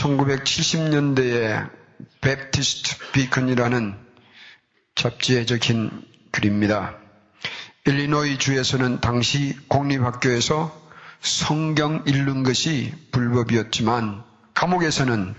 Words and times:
1970년대에 0.00 1.70
베프티스트 2.20 3.12
비컨이라는 3.12 3.96
잡지에 4.94 5.44
적힌 5.46 5.90
글입니다. 6.32 6.96
일리노이 7.86 8.38
주에서는 8.38 9.00
당시 9.00 9.56
공립학교에서 9.68 10.78
성경 11.20 12.02
읽는 12.06 12.42
것이 12.42 12.94
불법이었지만 13.12 14.24
감옥에서는 14.54 15.34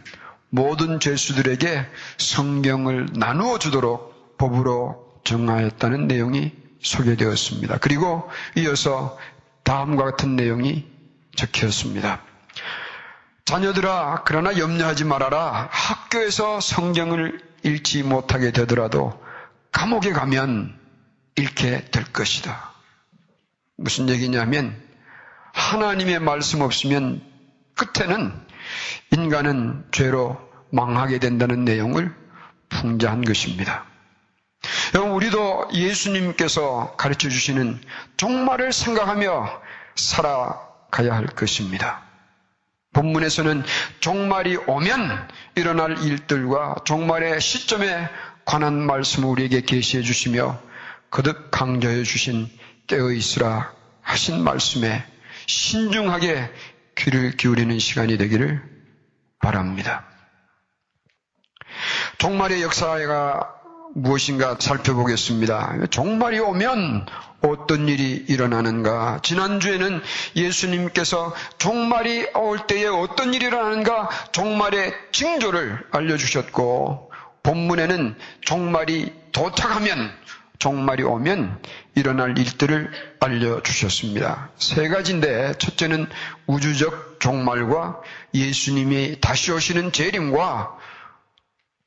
모든 0.49 0.99
죄수들에게 0.99 1.85
성경을 2.17 3.07
나누어 3.13 3.57
주도록 3.57 4.37
법으로 4.37 5.21
정하였다는 5.23 6.07
내용이 6.07 6.51
소개되었습니다. 6.81 7.77
그리고 7.77 8.29
이어서 8.57 9.17
다음과 9.63 10.03
같은 10.03 10.35
내용이 10.35 10.85
적혀있습니다. 11.35 12.30
자녀들아, 13.51 14.23
그러나 14.23 14.57
염려하지 14.57 15.03
말아라. 15.03 15.67
학교에서 15.71 16.61
성경을 16.61 17.41
읽지 17.63 18.01
못하게 18.01 18.51
되더라도 18.51 19.21
감옥에 19.73 20.13
가면 20.13 20.79
읽게 21.35 21.91
될 21.91 22.13
것이다. 22.13 22.71
무슨 23.75 24.07
얘기냐면 24.07 24.81
하나님의 25.51 26.19
말씀 26.19 26.61
없으면 26.61 27.21
끝에는 27.75 28.33
인간은 29.11 29.83
죄로 29.91 30.39
망하게 30.69 31.19
된다는 31.19 31.65
내용을 31.65 32.15
풍자한 32.69 33.25
것입니다. 33.25 33.83
여러분, 34.95 35.11
우리도 35.11 35.71
예수님께서 35.73 36.95
가르쳐 36.95 37.27
주시는 37.27 37.81
종말을 38.15 38.71
생각하며 38.71 39.61
살아가야 39.97 41.13
할 41.13 41.25
것입니다. 41.25 42.10
본문에서는 42.93 43.63
종말이 43.99 44.57
오면 44.67 45.27
일어날 45.55 45.97
일들과 46.03 46.75
종말의 46.85 47.39
시점에 47.39 48.09
관한 48.45 48.85
말씀을 48.85 49.29
우리에게 49.29 49.61
계시해 49.61 50.03
주시며 50.03 50.59
거듭 51.09 51.51
강조해 51.51 52.03
주신 52.03 52.49
깨어 52.87 53.11
있으라 53.11 53.73
하신 54.01 54.43
말씀에 54.43 55.05
신중하게 55.45 56.51
귀를 56.97 57.31
기울이는 57.37 57.79
시간이 57.79 58.17
되기를 58.17 58.61
바랍니다. 59.39 60.05
종말의 62.17 62.61
역사가 62.61 63.60
무엇인가 63.93 64.55
살펴보겠습니다. 64.59 65.87
종말이 65.89 66.39
오면 66.39 67.05
어떤 67.41 67.87
일이 67.87 68.25
일어나는가? 68.27 69.19
지난주에는 69.21 70.01
예수님께서 70.35 71.33
종말이 71.57 72.27
올 72.35 72.67
때에 72.67 72.85
어떤 72.87 73.33
일이 73.33 73.47
일어나는가? 73.47 74.09
종말의 74.31 74.93
징조를 75.11 75.87
알려주셨고, 75.91 77.11
본문에는 77.43 78.15
종말이 78.41 79.11
도착하면, 79.31 80.11
종말이 80.59 81.03
오면 81.03 81.59
일어날 81.95 82.37
일들을 82.37 82.91
알려주셨습니다. 83.19 84.51
세 84.57 84.87
가지인데, 84.87 85.53
첫째는 85.57 86.07
우주적 86.45 87.19
종말과 87.19 88.01
예수님이 88.33 89.19
다시 89.19 89.51
오시는 89.51 89.91
재림과 89.91 90.77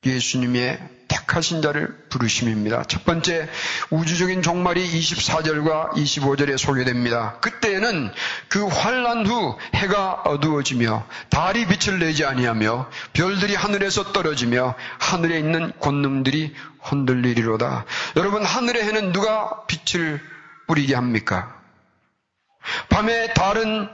예수님의 0.05 0.95
택하신 1.07 1.61
자를 1.61 1.95
부르심입니다. 2.09 2.83
첫 2.83 3.05
번째 3.05 3.47
우주적인 3.89 4.41
종말이 4.41 4.85
24절과 4.87 5.91
25절에 5.91 6.57
소개됩니다. 6.57 7.39
그때에는 7.39 8.11
그 8.47 8.65
환란 8.65 9.25
후 9.25 9.57
해가 9.75 10.23
어두워지며 10.25 11.05
달이 11.29 11.67
빛을 11.67 11.99
내지 11.99 12.25
아니하며 12.25 12.89
별들이 13.13 13.55
하늘에서 13.55 14.13
떨어지며 14.13 14.75
하늘에 14.99 15.37
있는 15.39 15.71
권능들이 15.79 16.53
흔들리리로다. 16.81 17.85
여러분 18.15 18.43
하늘의 18.43 18.83
해는 18.83 19.11
누가 19.11 19.65
빛을 19.67 20.21
뿌리게 20.67 20.95
합니까? 20.95 21.55
밤에 22.89 23.33
달은 23.33 23.89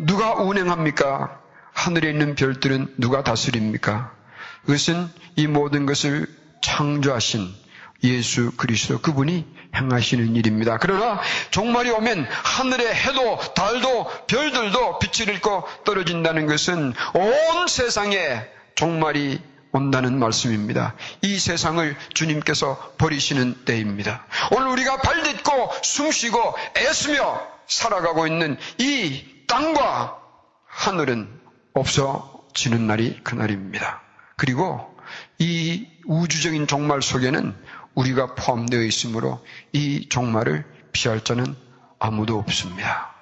누가 0.00 0.34
운행합니까? 0.34 1.40
하늘에 1.72 2.10
있는 2.10 2.34
별들은 2.34 2.94
누가 2.98 3.22
다스립니까? 3.22 4.21
그것은 4.62 5.08
이 5.36 5.46
모든 5.46 5.86
것을 5.86 6.26
창조하신 6.62 7.62
예수 8.04 8.52
그리스도 8.56 9.00
그분이 9.00 9.46
행하시는 9.74 10.34
일입니다. 10.36 10.78
그러나 10.78 11.20
종말이 11.50 11.90
오면 11.90 12.26
하늘의 12.28 12.94
해도 12.94 13.38
달도 13.54 14.26
별들도 14.26 14.98
빛을 14.98 15.28
잃고 15.34 15.66
떨어진다는 15.84 16.46
것은 16.46 16.92
온 17.14 17.68
세상에 17.68 18.42
종말이 18.74 19.40
온다는 19.72 20.18
말씀입니다. 20.18 20.94
이 21.22 21.38
세상을 21.38 21.96
주님께서 22.12 22.94
버리시는 22.98 23.64
때입니다. 23.64 24.26
오늘 24.50 24.68
우리가 24.68 24.98
발딛고 24.98 25.72
숨쉬고 25.82 26.54
애쓰며 26.76 27.40
살아가고 27.66 28.26
있는 28.26 28.58
이 28.78 29.24
땅과 29.46 30.18
하늘은 30.66 31.40
없어지는 31.72 32.86
날이 32.86 33.18
그날입니다. 33.22 34.02
그리고 34.36 34.96
이 35.38 35.86
우주적인 36.06 36.66
종말 36.66 37.02
속에는 37.02 37.54
우리가 37.94 38.34
포함되어 38.34 38.82
있으므로 38.82 39.44
이 39.72 40.08
종말을 40.08 40.64
피할 40.92 41.22
자는 41.22 41.56
아무도 41.98 42.38
없습니다. 42.38 43.14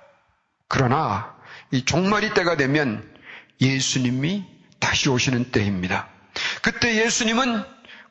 그러나 0.69 1.34
이 1.71 1.84
종말이 1.84 2.34
때가 2.34 2.56
되면 2.56 3.09
예수님이 3.60 4.44
다시 4.78 5.09
오시는 5.09 5.50
때입니다. 5.50 6.09
그때 6.62 7.04
예수님은 7.04 7.65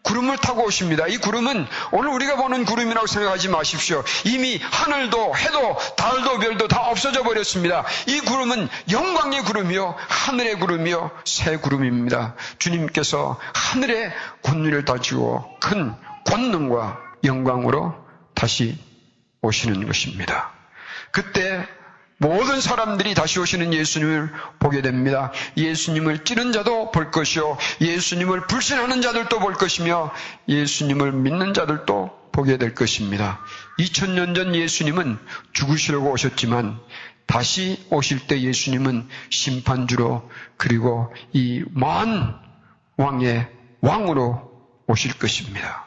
구름을 0.03 0.37
타고 0.37 0.63
오십니다. 0.63 1.07
이 1.07 1.17
구름은 1.17 1.67
오늘 1.91 2.09
우리가 2.11 2.35
보는 2.37 2.65
구름이라고 2.65 3.07
생각하지 3.07 3.49
마십시오. 3.49 4.03
이미 4.25 4.57
하늘도 4.57 5.35
해도 5.35 5.77
달도 5.97 6.39
별도 6.39 6.67
다 6.67 6.87
없어져 6.87 7.23
버렸습니다. 7.23 7.85
이 8.07 8.19
구름은 8.21 8.69
영광의 8.89 9.43
구름이요 9.43 9.95
하늘의 9.97 10.59
구름이요 10.59 11.11
새 11.25 11.57
구름입니다. 11.57 12.35
주님께서 12.57 13.39
하늘의 13.53 14.11
권위를 14.43 14.85
다지고 14.85 15.59
큰 15.59 15.93
권능과 16.25 16.97
영광으로 17.23 17.95
다시 18.33 18.77
오시는 19.41 19.85
것입니다. 19.85 20.51
그때 21.11 21.67
모든 22.19 22.59
사람들이 22.59 23.13
다시 23.13 23.39
오시는 23.39 23.73
예수님을 23.73 24.31
보게 24.59 24.81
됩니다. 24.81 25.31
예수님을 25.55 26.25
찌른 26.25 26.51
자도 26.51 26.91
볼 26.91 27.11
것이요. 27.11 27.57
예수님을 27.81 28.47
불신하는 28.47 29.01
자들도 29.01 29.39
볼 29.39 29.53
것이며 29.53 30.13
예수님을 30.49 31.13
믿는 31.13 31.53
자들도 31.53 32.29
보게 32.33 32.57
될 32.57 32.75
것입니다. 32.75 33.39
2000년 33.79 34.35
전 34.35 34.53
예수님은 34.53 35.17
죽으시려고 35.53 36.11
오셨지만 36.11 36.79
다시 37.25 37.85
오실 37.89 38.27
때 38.27 38.41
예수님은 38.41 39.07
심판주로 39.29 40.29
그리고 40.57 41.13
이 41.31 41.63
만 41.73 42.37
왕의 42.97 43.47
왕으로 43.79 44.51
오실 44.87 45.17
것입니다. 45.17 45.85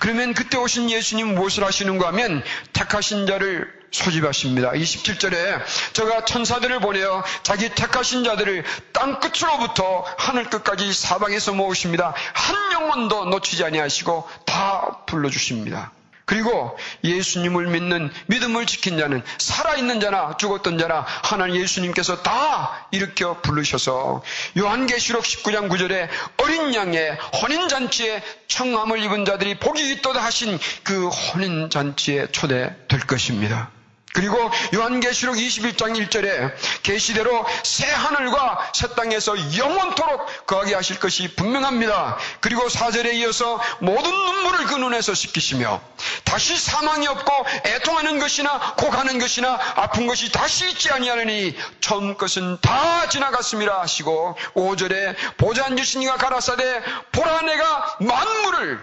그러면 0.00 0.34
그때 0.34 0.56
오신 0.56 0.90
예수님 0.90 1.34
무엇을 1.34 1.64
하시는가 1.64 2.08
하면 2.08 2.42
택하신 2.72 3.26
자를 3.26 3.77
소집하십니다. 3.90 4.70
27절에 4.72 5.62
저가 5.92 6.24
천사들을 6.24 6.80
보내어 6.80 7.24
자기 7.42 7.68
택하신 7.70 8.24
자들을 8.24 8.64
땅 8.92 9.20
끝으로부터 9.20 10.04
하늘 10.18 10.50
끝까지 10.50 10.92
사방에서 10.92 11.52
모으십니다. 11.52 12.14
한 12.32 12.72
영혼도 12.72 13.26
놓치지 13.26 13.64
아니하시고 13.64 14.28
다 14.44 15.04
불러주십니다. 15.06 15.92
그리고 16.28 16.76
예수님을 17.04 17.68
믿는 17.68 18.10
믿음을 18.26 18.66
지킨 18.66 18.98
자는 18.98 19.22
살아있는 19.38 19.98
자나 19.98 20.36
죽었던 20.36 20.76
자나 20.76 21.06
하나님 21.22 21.56
예수님께서 21.56 22.22
다 22.22 22.86
일으켜 22.90 23.40
부르셔서 23.40 24.22
요한계시록 24.58 25.24
19장 25.24 25.70
9절에 25.70 26.08
어린 26.36 26.74
양의 26.74 27.16
혼인잔치에 27.40 28.22
청함을 28.46 29.02
입은 29.04 29.24
자들이 29.24 29.58
복이 29.58 29.90
있도다 29.92 30.22
하신 30.22 30.58
그 30.82 31.08
혼인잔치에 31.08 32.30
초대될 32.30 33.00
것입니다. 33.06 33.70
그리고 34.14 34.36
요한계시록 34.74 35.36
21장 35.36 35.96
1절에 35.96 36.54
계시대로 36.82 37.44
새 37.62 37.86
하늘과 37.86 38.72
새 38.74 38.88
땅에서 38.94 39.36
영원토록 39.56 40.46
거하게 40.46 40.74
하실 40.74 40.98
것이 40.98 41.34
분명합니다. 41.34 42.18
그리고 42.40 42.66
4절에 42.66 43.14
이어서 43.14 43.60
모든 43.80 44.10
눈물을 44.10 44.64
그 44.66 44.74
눈에서 44.76 45.14
씻기시며 45.14 45.80
다시 46.24 46.56
사망이 46.58 47.06
없고 47.06 47.32
애통하는 47.66 48.18
것이나 48.18 48.74
고가는 48.76 49.18
것이나 49.18 49.58
아픈 49.76 50.06
것이 50.06 50.32
다시 50.32 50.68
있지 50.70 50.90
아니하느니 50.90 51.56
처음 51.80 52.16
것은 52.16 52.58
다 52.60 53.08
지나갔습니다 53.08 53.80
하시고 53.80 54.36
5절에 54.54 55.16
보좌 55.36 55.66
앉으신 55.66 56.02
이가 56.02 56.16
가라사대 56.16 56.82
보라 57.12 57.42
내가 57.42 57.96
만물을 58.00 58.80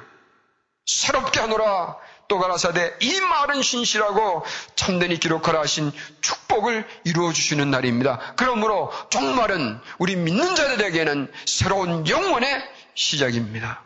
새롭게 0.85 1.39
하노라 1.39 1.95
또 2.27 2.39
가라사대 2.39 2.95
이 3.01 3.19
말은 3.19 3.61
신실하고 3.61 4.43
참되니 4.75 5.19
기록하라 5.19 5.61
하신 5.61 5.91
축복을 6.21 6.87
이루어 7.03 7.31
주시는 7.31 7.69
날입니다. 7.69 8.33
그러므로 8.35 8.91
종말은 9.09 9.79
우리 9.99 10.15
믿는 10.15 10.55
자들에게는 10.55 11.31
새로운 11.45 12.07
영원의 12.07 12.63
시작입니다. 12.95 13.83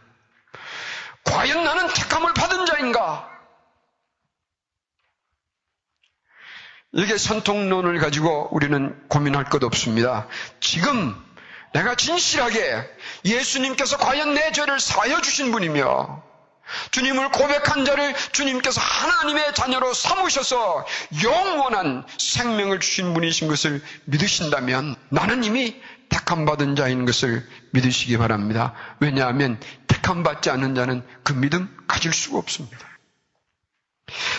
과연 1.23 1.63
나는 1.63 1.87
택함을 1.93 2.33
받은 2.33 2.65
자인가? 2.65 3.29
이게 6.91 7.17
선통론을 7.17 7.99
가지고 7.99 8.49
우리는 8.51 9.07
고민할 9.09 9.45
것 9.45 9.63
없습니다. 9.63 10.27
지금 10.59 11.15
내가 11.73 11.95
진실하게 11.95 12.83
예수님께서 13.25 13.97
과연 13.97 14.33
내 14.33 14.51
죄를 14.51 14.79
사여 14.79 15.21
주신 15.21 15.51
분이며 15.51 16.28
주님을 16.91 17.29
고백한 17.29 17.85
자를 17.85 18.13
주님께서 18.31 18.81
하나님의 18.81 19.53
자녀로 19.53 19.93
삼으셔서 19.93 20.85
영원한 21.23 22.05
생명을 22.17 22.79
주신 22.79 23.13
분이신 23.13 23.47
것을 23.47 23.81
믿으신다면 24.05 24.95
나는 25.09 25.43
이미 25.43 25.81
택함받은 26.09 26.75
자인 26.75 27.05
것을 27.05 27.47
믿으시기 27.71 28.17
바랍니다. 28.17 28.73
왜냐하면 28.99 29.59
택함받지 29.87 30.49
않는 30.49 30.75
자는 30.75 31.05
그 31.23 31.33
믿음 31.33 31.69
가질 31.87 32.13
수가 32.13 32.39
없습니다. 32.39 32.88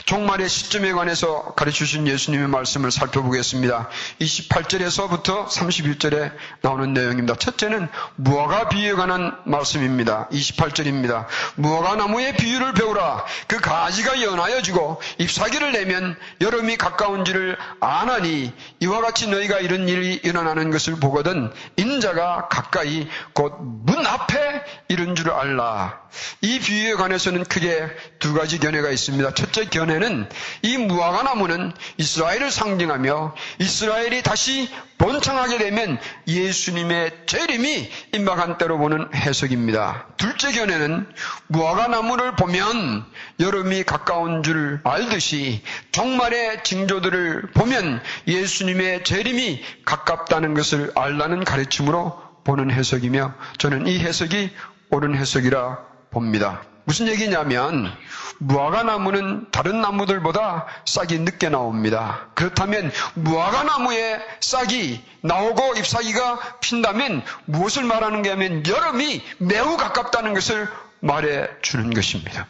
종말의 0.07 0.49
시점에 0.49 0.93
관해서 0.93 1.55
가르치신 1.55 2.07
예수님의 2.07 2.49
말씀을 2.49 2.91
살펴보겠습니다. 2.91 3.89
28절에서부터 4.21 5.47
31절에 5.47 6.33
나오는 6.63 6.93
내용입니다. 6.93 7.37
첫째는 7.37 7.89
무화과 8.17 8.69
비유에 8.69 8.93
관한 8.93 9.37
말씀입니다. 9.45 10.29
28절입니다. 10.31 11.27
무화과 11.57 11.97
나무의 11.97 12.37
비유를 12.37 12.75
배우라. 12.75 13.25
그 13.47 13.61
가지가 13.61 14.23
연하여 14.23 14.63
지고 14.63 15.01
잎사귀를 15.19 15.73
내면 15.73 16.17
여름이 16.41 16.77
가까운지를 16.77 17.57
아나니 17.81 18.53
이와 18.81 19.01
같이 19.01 19.29
너희가 19.29 19.61
이런 19.61 19.89
일이 19.89 20.21
일어나는 20.23 20.71
것을 20.71 20.97
보거든 20.97 21.53
인자가 21.77 22.49
가까이 22.49 23.09
곧 23.33 23.71
문 23.85 24.07
앞에 24.07 24.65
이른 24.89 25.15
줄을 25.15 25.33
알라. 25.33 26.01
이 26.41 26.59
비유에 26.59 26.95
관해서는 26.95 27.45
크게 27.45 27.89
두 28.19 28.35
가지 28.35 28.59
견해가 28.59 28.91
있습니다. 28.91 29.35
첫째 29.35 29.60
견해는 29.67 30.29
이 30.63 30.77
무화과 30.79 31.23
나무는 31.23 31.73
이스라엘을 31.99 32.51
상징하며 32.51 33.35
이스라엘이 33.59 34.23
다시 34.23 34.69
번창하게 34.99 35.59
되면 35.59 35.99
예수님의 36.27 37.27
재림이 37.27 37.91
임박한 38.15 38.59
때로 38.59 38.79
보는 38.79 39.09
해석입니다. 39.15 40.07
둘째 40.17 40.53
견해는 40.53 41.07
무화과 41.49 41.89
나무를 41.89 42.37
보면 42.37 43.05
여름이 43.41 43.85
가까운 43.85 44.43
줄 44.43 44.81
알듯이 44.85 45.63
종말의 45.93 46.65
징조들을 46.65 47.53
보면 47.55 48.03
예수님의 48.27 49.05
재림이 49.05 49.63
가깝다는 49.85 50.55
것을 50.55 50.93
알라는 50.95 51.45
가르침으로 51.45 52.21
보는 52.45 52.71
해석이며 52.71 53.35
저는 53.59 53.87
이 53.87 53.99
해석이 54.01 54.51
옳은 54.91 55.17
해석이라 55.17 55.79
봅니다. 56.11 56.63
무슨 56.91 57.07
얘기냐면 57.07 57.97
무화과 58.39 58.83
나무는 58.83 59.47
다른 59.53 59.81
나무들보다 59.81 60.67
싹이 60.87 61.21
늦게 61.21 61.49
나옵니다. 61.49 62.27
그렇다면 62.35 62.91
무화과 63.15 63.63
나무에 63.63 64.19
싹이 64.41 65.01
나오고 65.21 65.77
잎사귀가 65.77 66.59
핀다면 66.59 67.23
무엇을 67.45 67.85
말하는 67.85 68.23
게 68.23 68.31
하면 68.31 68.67
여름이 68.67 69.23
매우 69.39 69.77
가깝다는 69.77 70.35
것을 70.35 70.69
말해 70.99 71.49
주는 71.63 71.95
것입니다. 71.95 72.49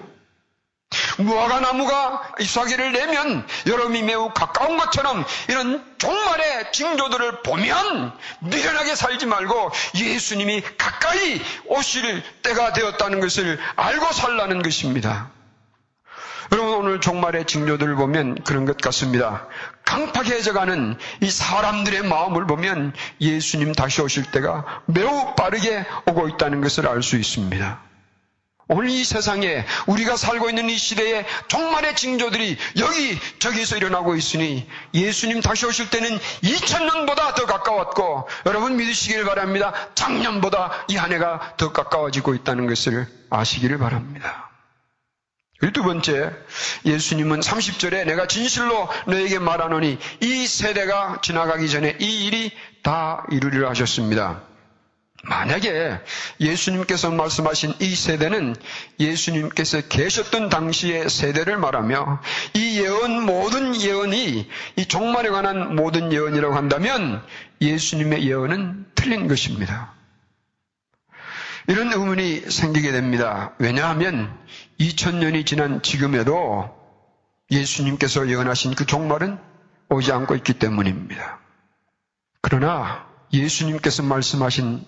무화과 1.19 1.61
나무가 1.61 2.23
잎사귀를 2.41 2.93
내면 2.93 3.47
여름이 3.67 4.03
매우 4.03 4.33
가까운 4.33 4.77
것처럼 4.77 5.25
이런 5.49 5.85
종말의 5.99 6.73
징조들을 6.73 7.43
보면 7.43 8.13
미련하게 8.41 8.95
살지 8.95 9.27
말고 9.27 9.71
예수님이 9.95 10.63
가까이 10.79 11.41
오실 11.67 12.23
때가 12.43 12.73
되었다는 12.73 13.21
것을 13.21 13.59
알고 13.77 14.13
살라는 14.13 14.63
것입니다. 14.63 15.31
여러분 16.53 16.75
오늘 16.75 17.01
종말의 17.01 17.45
징조들을 17.47 17.95
보면 17.95 18.43
그런 18.43 18.65
것 18.65 18.77
같습니다. 18.79 19.47
강팍해져가는 19.85 20.97
이 21.21 21.31
사람들의 21.31 22.03
마음을 22.03 22.47
보면 22.47 22.93
예수님 23.21 23.73
다시 23.73 24.03
오실 24.03 24.33
때가 24.33 24.83
매우 24.87 25.35
빠르게 25.37 25.87
오고 26.07 26.29
있다는 26.29 26.61
것을 26.61 26.89
알 26.89 27.03
수 27.03 27.17
있습니다. 27.17 27.90
오늘 28.73 28.89
이 28.89 29.03
세상에 29.05 29.67
우리가 29.87 30.17
살고 30.17 30.49
있는 30.49 30.71
이 30.71 30.79
시대에 30.79 31.27
종말의 31.49 31.97
징조들이 31.97 32.57
여기 32.79 33.19
저기서 33.41 33.77
일어나고 33.77 34.15
있으니 34.15 34.65
예수님 34.95 35.41
다시 35.41 35.67
오실 35.67 35.91
때는 35.91 36.17
2000년보다 36.45 37.35
더 37.35 37.47
가까웠고 37.47 38.29
여러분 38.47 38.77
믿으시길 38.77 39.25
바랍니다. 39.25 39.73
작년보다 39.97 40.85
이 40.89 40.97
한 40.97 41.13
해가 41.13 41.55
더 41.57 41.73
가까워지고 41.73 42.35
있다는 42.35 42.67
것을 42.69 43.09
아시기를 43.31 43.79
바랍니다. 43.79 44.51
그리고 45.59 45.73
두 45.73 45.83
번째, 45.83 46.31
예수님은 46.85 47.41
30절에 47.41 48.07
내가 48.07 48.27
진실로 48.29 48.89
너에게 49.07 49.39
말하노니 49.39 49.99
이 50.21 50.47
세대가 50.47 51.21
지나가기 51.23 51.69
전에 51.69 51.97
이 51.99 52.25
일이 52.27 52.53
다 52.83 53.27
이루리라 53.31 53.69
하셨습니다. 53.71 54.43
만약에 55.23 56.01
예수님께서 56.41 57.11
말씀하신 57.11 57.75
이 57.81 57.95
세대는 57.95 58.57
예수님께서 58.99 59.83
계셨던 59.83 60.49
당시의 60.49 61.11
세대를 61.11 61.59
말하며 61.59 62.23
이 62.55 62.81
예언, 62.81 63.27
모든 63.27 63.79
예언이 63.79 64.49
이 64.77 64.87
종말에 64.87 65.29
관한 65.29 65.77
모든 65.77 66.13
예언이라고 66.13 66.55
한다면 66.55 67.23
예수님의 67.61 68.27
예언은 68.27 68.87
틀린 68.95 69.29
것입니다. 69.29 69.93
이런 71.67 71.93
의문이 71.93 72.51
생기게 72.51 72.91
됩니다. 72.91 73.53
왜냐하면 73.59 74.35
2000년이 74.81 75.45
지난 75.45 75.83
지금에도 75.83 76.75
예수님께서 77.51 78.29
예언하신 78.29 78.75
그 78.75 78.87
종말은 78.87 79.39
오지 79.91 80.11
않고 80.13 80.35
있기 80.37 80.55
때문입니다. 80.55 81.41
그러나 82.41 83.07
예수님께서 83.33 84.03
말씀하신 84.03 84.85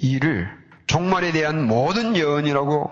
이 0.00 0.12
일을 0.12 0.48
종말에 0.86 1.32
대한 1.32 1.66
모든 1.66 2.16
예언이라고 2.16 2.90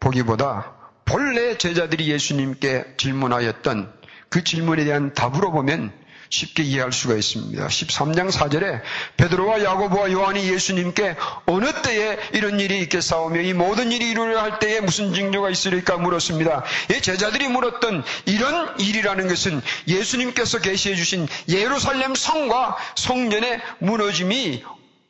보기보다 0.00 0.72
본래 1.04 1.58
제자들이 1.58 2.10
예수님께 2.10 2.94
질문하였던 2.96 3.92
그 4.28 4.42
질문에 4.42 4.84
대한 4.84 5.14
답으로 5.14 5.52
보면 5.52 5.92
쉽게 6.30 6.64
이해할 6.64 6.92
수가 6.92 7.14
있습니다. 7.14 7.64
13장 7.66 8.30
4절에 8.30 8.80
베드로와 9.16 9.62
야고보와 9.62 10.10
요한이 10.10 10.50
예수님께 10.50 11.14
어느 11.46 11.70
때에 11.82 12.18
이런 12.32 12.58
일이 12.58 12.80
있겠사오며 12.80 13.42
이 13.42 13.52
모든 13.52 13.92
일이 13.92 14.10
이루려 14.10 14.40
할 14.40 14.58
때에 14.58 14.80
무슨 14.80 15.14
징조가 15.14 15.50
있으리까 15.50 15.98
물었습니다. 15.98 16.64
이 16.90 17.00
제자들이 17.00 17.48
물었던 17.48 18.02
이런 18.26 18.78
일이라는 18.80 19.28
것은 19.28 19.60
예수님께서 19.86 20.58
계시해 20.58 20.96
주신 20.96 21.28
예루살렘 21.48 22.14
성과 22.14 22.76
성전의 22.96 23.60
무너짐이 23.78 24.64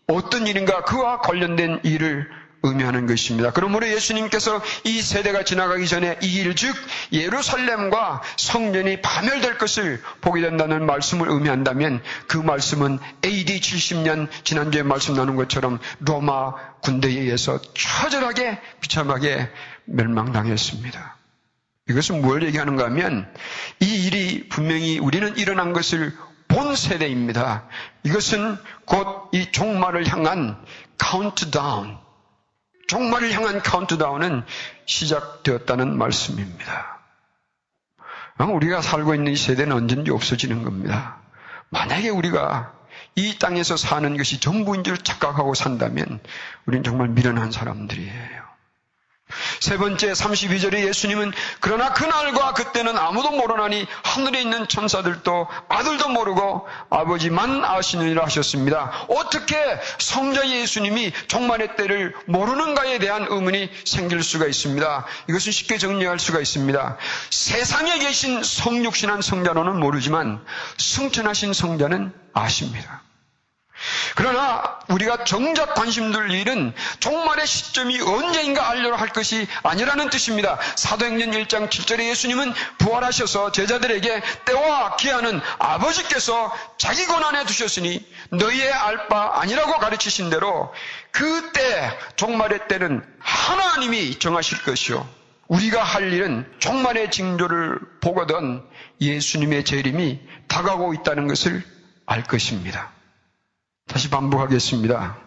어떤 0.06 0.46
일인가 0.46 0.82
그와 0.82 1.20
관련된 1.20 1.80
일을 1.82 2.28
의미하는 2.64 3.06
것입니다. 3.06 3.52
그러므로 3.52 3.86
예수님께서 3.88 4.60
이 4.84 5.02
세대가 5.02 5.44
지나가기 5.44 5.86
전에 5.86 6.18
이 6.22 6.34
일, 6.36 6.54
즉, 6.54 6.74
예루살렘과 7.12 8.22
성전이 8.36 9.02
파멸될 9.02 9.58
것을 9.58 10.02
보게 10.20 10.40
된다는 10.40 10.86
말씀을 10.86 11.28
의미한다면 11.28 12.02
그 12.26 12.38
말씀은 12.38 12.98
AD 13.24 13.60
70년 13.60 14.28
지난주에 14.44 14.82
말씀 14.82 15.14
나눈 15.14 15.36
것처럼 15.36 15.78
로마 16.00 16.54
군대에 16.80 17.12
의해서 17.12 17.60
처절하게 17.74 18.58
비참하게 18.80 19.50
멸망당했습니다. 19.84 21.16
이것은 21.90 22.22
뭘 22.22 22.42
얘기하는가 22.44 22.84
하면 22.84 23.30
이 23.80 24.06
일이 24.06 24.48
분명히 24.48 24.98
우리는 24.98 25.36
일어난 25.36 25.74
것을 25.74 26.14
본 26.74 26.76
세대입니다. 26.76 27.68
이것은 28.02 28.58
곧 28.84 29.30
이 29.32 29.52
종말을 29.52 30.06
향한 30.08 30.60
카운트다운, 30.98 31.96
종말을 32.88 33.32
향한 33.32 33.62
카운트다운은 33.62 34.44
시작되었다는 34.86 35.96
말씀입니다. 35.96 37.00
우리가 38.38 38.82
살고 38.82 39.14
있는 39.14 39.32
이 39.32 39.36
세대는 39.36 39.74
언제든지 39.74 40.10
없어지는 40.10 40.64
겁니다. 40.64 41.20
만약에 41.70 42.08
우리가 42.08 42.72
이 43.14 43.38
땅에서 43.38 43.76
사는 43.76 44.16
것이 44.16 44.40
전부인 44.40 44.82
줄 44.82 44.98
착각하고 44.98 45.54
산다면 45.54 46.20
우리는 46.66 46.82
정말 46.82 47.08
미련한 47.08 47.52
사람들이에요. 47.52 48.53
세 49.60 49.76
번째 49.76 50.12
32절에 50.12 50.86
예수님은 50.86 51.32
그러나 51.60 51.92
그날과 51.92 52.54
그때는 52.54 52.96
아무도 52.96 53.30
모르나니 53.30 53.86
하늘에 54.02 54.42
있는 54.42 54.68
천사들도 54.68 55.48
아들도 55.68 56.08
모르고 56.08 56.66
아버지만 56.90 57.64
아시느니라 57.64 58.24
하셨습니다. 58.24 59.06
어떻게 59.08 59.56
성자 59.98 60.48
예수님이 60.48 61.12
종말의 61.28 61.76
때를 61.76 62.14
모르는가에 62.26 62.98
대한 62.98 63.26
의문이 63.28 63.70
생길 63.84 64.22
수가 64.22 64.46
있습니다. 64.46 65.06
이것은 65.28 65.52
쉽게 65.52 65.78
정리할 65.78 66.18
수가 66.18 66.40
있습니다. 66.40 66.96
세상에 67.30 67.98
계신 67.98 68.42
성육신한 68.42 69.22
성자로는 69.22 69.78
모르지만 69.78 70.44
승천하신 70.78 71.52
성자는 71.52 72.12
아십니다. 72.32 73.02
그러나 74.16 74.78
우리가 74.88 75.24
정작 75.24 75.74
관심 75.74 76.12
둘 76.12 76.30
일은 76.30 76.74
종말의 77.00 77.46
시점이 77.46 78.00
언제인가 78.00 78.68
알려라 78.68 78.96
할 78.96 79.08
것이 79.08 79.46
아니라는 79.62 80.10
뜻입니다. 80.10 80.58
사도행전 80.76 81.30
1장 81.32 81.68
7절에 81.68 82.08
예수님은 82.10 82.52
부활하셔서 82.78 83.52
제자들에게 83.52 84.22
때와 84.46 84.96
기한은 84.96 85.40
아버지께서 85.58 86.52
자기 86.78 87.06
권한에 87.06 87.44
두셨으니 87.44 88.04
너희의 88.30 88.72
알 88.72 89.04
바 89.08 89.40
아니라고 89.40 89.78
가르치신 89.78 90.30
대로 90.30 90.72
그때 91.10 91.90
종말의 92.16 92.68
때는 92.68 93.04
하나님이 93.18 94.18
정하실 94.18 94.62
것이요. 94.62 95.06
우리가 95.48 95.82
할 95.82 96.10
일은 96.12 96.50
종말의 96.58 97.10
징조를 97.10 97.78
보거든 98.00 98.62
예수님의 99.00 99.64
재림이 99.66 100.20
다가오고 100.48 100.94
있다는 100.94 101.28
것을 101.28 101.62
알 102.06 102.22
것입니다. 102.24 102.92
다시 103.86 104.10
반복하겠습니다. 104.10 105.18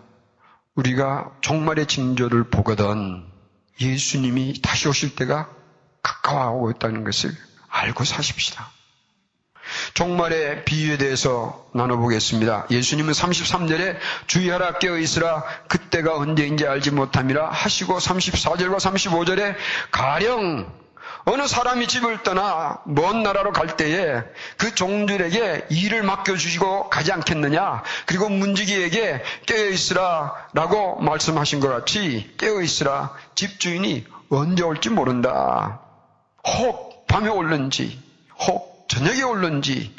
우리가 0.76 1.32
종말의 1.42 1.88
징조를 1.88 2.50
보거든 2.50 3.26
예수님이 3.80 4.62
다시 4.62 4.88
오실 4.88 5.16
때가 5.16 5.50
가까워오고 6.02 6.72
있다는 6.72 7.04
것을 7.04 7.32
알고 7.70 8.04
사십시다. 8.04 8.72
종말의 9.94 10.66
비유에 10.66 10.98
대해서 10.98 11.68
나눠보겠습니다. 11.74 12.68
예수님은 12.72 13.14
33절에 13.14 13.98
주의하라 14.28 14.80
깨어있으라 14.80 15.44
그때가 15.68 16.16
언제인지 16.18 16.66
알지 16.66 16.92
못함이라 16.92 17.50
하시고 17.50 17.98
34절과 17.98 18.78
35절에 18.78 19.56
가령 19.92 20.72
어느 21.30 21.46
사람이 21.46 21.88
집을 21.88 22.24
떠나 22.24 22.80
먼 22.86 23.22
나라로 23.22 23.52
갈 23.52 23.76
때에 23.76 24.24
그 24.56 24.74
종들에게 24.74 25.68
일을 25.70 26.02
맡겨주시고 26.04 26.90
가지 26.90 27.12
않겠느냐? 27.12 27.84
그리고 28.06 28.30
문지기에게 28.30 29.22
깨어있으라 29.46 30.48
라고 30.54 31.02
말씀하신 31.02 31.60
것 31.60 31.68
같이 31.68 32.34
깨어있으라 32.38 33.14
집주인이 33.36 34.06
언제 34.30 34.64
올지 34.64 34.90
모른다. 34.90 35.82
혹 36.46 37.06
밤에 37.08 37.28
올는지, 37.28 38.02
혹 38.48 38.88
저녁에 38.88 39.22
올는지, 39.24 39.94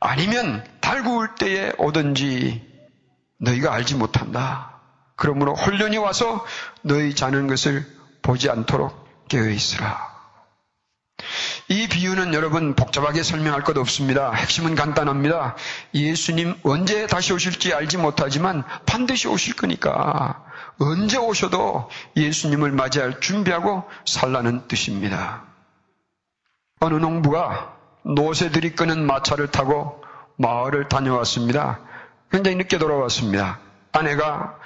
아니면 0.00 0.66
달구울 0.80 1.34
때에 1.34 1.72
오든지 1.76 2.66
너희가 3.38 3.74
알지 3.74 3.96
못한다. 3.96 4.80
그러므로 5.16 5.54
홀련히 5.54 5.98
와서 5.98 6.42
너희 6.80 7.14
자는 7.14 7.48
것을 7.48 7.86
보지 8.22 8.48
않도록 8.48 9.28
깨어 9.28 9.50
있으라. 9.50 10.09
이 11.72 11.86
비유는 11.86 12.34
여러분 12.34 12.74
복잡하게 12.74 13.22
설명할 13.22 13.62
것 13.62 13.78
없습니다. 13.78 14.32
핵심은 14.32 14.74
간단합니다. 14.74 15.54
예수님 15.94 16.56
언제 16.64 17.06
다시 17.06 17.32
오실지 17.32 17.72
알지 17.72 17.96
못하지만 17.96 18.64
반드시 18.86 19.28
오실 19.28 19.54
거니까 19.54 20.44
언제 20.80 21.16
오셔도 21.16 21.88
예수님을 22.16 22.72
맞이할 22.72 23.20
준비하고 23.20 23.84
살라는 24.04 24.66
뜻입니다. 24.66 25.44
어느 26.80 26.94
농부가 26.94 27.76
노새들이 28.02 28.74
끄는 28.74 29.06
마차를 29.06 29.52
타고 29.52 30.02
마을을 30.38 30.88
다녀왔습니다. 30.88 31.78
굉장히 32.32 32.56
늦게 32.56 32.78
돌아왔습니다. 32.78 33.60
아내가 33.92 34.58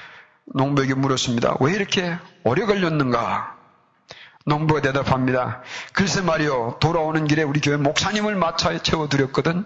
농부에게 0.55 0.95
물었습니다. 0.95 1.59
왜 1.61 1.75
이렇게 1.75 2.17
오래 2.45 2.65
걸렸는가? 2.65 3.54
농부가 4.45 4.83
대답합니다. 4.83 5.63
글쎄 5.93 6.21
말이요. 6.21 6.77
돌아오는 6.81 7.27
길에 7.27 7.43
우리 7.43 7.61
교회 7.61 7.77
목사님을 7.77 8.35
마차에 8.35 8.81
채워드렸거든. 8.83 9.65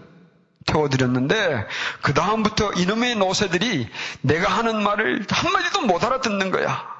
태워드렸는데 0.66 1.66
그 2.02 2.14
다음부터 2.14 2.72
이놈의 2.72 3.16
노새들이 3.16 3.88
내가 4.20 4.50
하는 4.50 4.82
말을 4.82 5.26
한마디도 5.28 5.82
못 5.82 6.04
알아듣는 6.04 6.50
거야. 6.50 6.98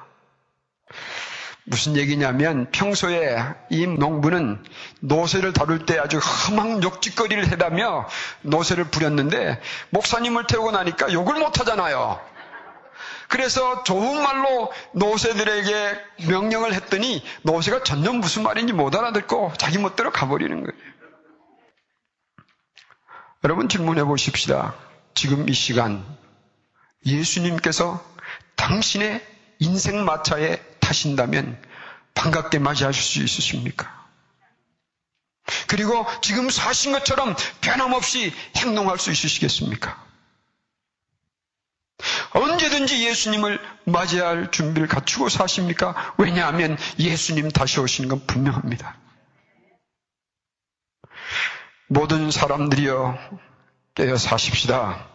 무슨 1.65 1.95
얘기냐면 1.95 2.67
평소에 2.71 3.37
이 3.69 3.85
농부는 3.85 4.63
노새를 5.01 5.53
다룰 5.53 5.85
때 5.85 5.99
아주 5.99 6.17
험한 6.17 6.81
욕짓거리를 6.81 7.47
해다며 7.49 8.07
노새를 8.41 8.85
부렸는데 8.85 9.61
목사님을 9.91 10.47
태우고 10.47 10.71
나니까 10.71 11.13
욕을 11.13 11.35
못 11.35 11.59
하잖아요. 11.59 12.19
그래서 13.29 13.83
좋은 13.83 14.23
말로 14.23 14.73
노새들에게 14.93 16.27
명령을 16.27 16.73
했더니 16.73 17.23
노새가 17.43 17.83
전혀 17.83 18.11
무슨 18.11 18.41
말인지 18.41 18.73
못 18.73 18.93
알아듣고 18.95 19.53
자기 19.57 19.77
멋대로 19.77 20.11
가버리는 20.11 20.63
거예요. 20.63 20.89
여러분 23.43 23.69
질문해 23.69 24.03
보십시다. 24.03 24.75
지금 25.13 25.47
이 25.47 25.53
시간 25.53 26.03
예수님께서 27.05 28.03
당신의 28.55 29.25
인생 29.59 30.03
마차에 30.05 30.57
타신다면 30.79 31.61
반갑게 32.15 32.57
맞이하실 32.57 33.01
수 33.01 33.23
있으십니까? 33.23 34.07
그리고 35.67 36.05
지금 36.21 36.49
사신 36.49 36.93
것처럼 36.93 37.35
변함없이 37.61 38.33
행동할 38.57 38.97
수 38.97 39.11
있으시겠습니까? 39.11 40.08
언제든지 42.33 43.05
예수님을 43.07 43.59
맞이할 43.85 44.51
준비를 44.51 44.87
갖추고 44.87 45.29
사십니까? 45.29 46.13
왜냐하면 46.17 46.77
예수님 46.99 47.49
다시 47.49 47.79
오시는 47.79 48.09
건 48.09 48.25
분명합니다. 48.27 48.97
모든 51.87 52.29
사람들이여 52.29 53.17
깨어 53.95 54.17
사십시다. 54.17 55.07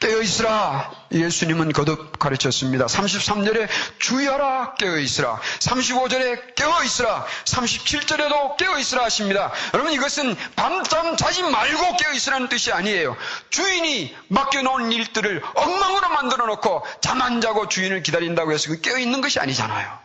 깨어있으라. 0.00 0.92
예수님은 1.12 1.72
거듭 1.72 2.18
가르쳤습니다. 2.18 2.86
33절에 2.86 3.68
주여라 3.98 4.74
깨어있으라. 4.74 5.40
35절에 5.58 6.54
깨어있으라. 6.54 7.26
37절에도 7.44 8.56
깨어있으라 8.56 9.04
하십니다. 9.04 9.52
여러분 9.74 9.92
이것은 9.92 10.36
밤잠 10.54 11.16
자지 11.16 11.42
말고 11.42 11.96
깨어있으라는 11.96 12.48
뜻이 12.48 12.72
아니에요. 12.72 13.16
주인이 13.50 14.14
맡겨놓은 14.28 14.92
일들을 14.92 15.42
엉망으로 15.54 16.08
만들어 16.10 16.46
놓고 16.46 16.84
잠 17.00 17.18
안 17.18 17.40
자고 17.40 17.66
주인을 17.66 18.04
기다린다고 18.04 18.52
해서 18.52 18.68
그 18.70 18.80
깨어있는 18.80 19.20
것이 19.20 19.40
아니잖아요. 19.40 19.98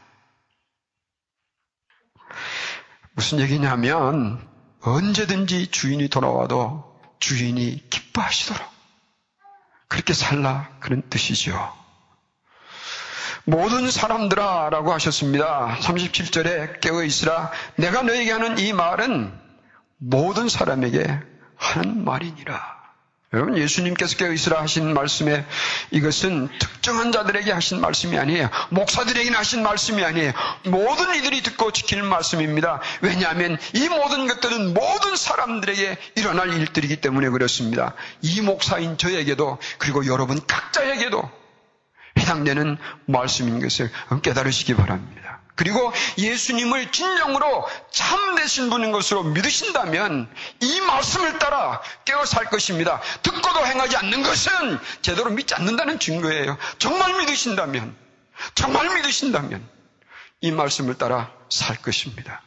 무슨 3.14 3.40
얘기냐면 3.40 4.48
언제든지 4.82 5.68
주인이 5.68 6.10
돌아와도 6.10 7.00
주인이 7.20 7.88
기뻐하시도록 7.92 8.73
그렇게 9.94 10.14
살라 10.14 10.70
그런 10.80 11.04
뜻이죠. 11.08 11.72
모든 13.46 13.92
사람들아 13.92 14.70
라고 14.72 14.92
하셨습니다. 14.94 15.78
37절에 15.82 16.80
깨어 16.82 17.04
있으라 17.04 17.52
내가 17.76 18.02
너에게 18.02 18.32
하는 18.32 18.58
이 18.58 18.74
말은 18.74 19.32
모든 20.00 20.50
사람에게 20.50 21.20
하는 21.56 22.04
말이니라. 22.04 22.74
여러분 23.34 23.56
예수님께서 23.56 24.18
깨어 24.18 24.32
있으라 24.32 24.62
하신 24.62 24.96
말씀에 24.96 25.46
이것은 25.94 26.50
특정한 26.58 27.12
자들에게 27.12 27.52
하신 27.52 27.80
말씀이 27.80 28.18
아니에요. 28.18 28.50
목사들에게는 28.72 29.38
하신 29.38 29.62
말씀이 29.62 30.04
아니에요. 30.04 30.34
모든 30.66 31.16
이들이 31.16 31.44
듣고 31.44 31.72
지키는 31.72 32.06
말씀입니다. 32.06 32.82
왜냐하면 33.02 33.60
이 33.74 33.88
모든 33.88 34.28
것들은 34.28 34.74
모든 34.74 35.16
사람들에게 35.16 35.98
일어날 36.16 36.52
일들이기 36.52 36.96
때문에 36.96 37.30
그렇습니다. 37.30 37.94
이 38.22 38.42
목사인 38.42 38.98
저에게도 38.98 39.60
그리고 39.78 40.08
여러분 40.08 40.42
각자에게도 40.46 41.30
해당되는 42.18 42.78
말씀인 43.06 43.62
것을 43.62 43.92
깨달으시기 44.24 44.74
바랍니다. 44.76 45.43
그리고 45.56 45.94
예수님을 46.18 46.92
진정으로 46.92 47.68
참되신 47.92 48.70
분인 48.70 48.92
것으로 48.92 49.24
믿으신다면 49.24 50.34
이 50.62 50.82
말씀을 50.82 51.38
따라 51.40 51.82
깨어 52.06 52.26
살 52.26 52.46
것입니다. 52.46 53.02
듣고도 53.22 53.66
행하지 53.66 53.98
않는 53.98 54.24
것은 54.24 54.80
제대로 55.02 55.30
믿지 55.30 55.54
않는다는 55.54 56.00
증거예요. 56.00 56.58
정말 56.80 57.14
믿으신다면, 57.20 57.96
정말 58.56 58.96
믿으신다면 58.96 59.68
이 60.42 60.52
말씀을 60.52 60.98
따라 60.98 61.32
살 61.50 61.78
것입니다. 61.82 62.42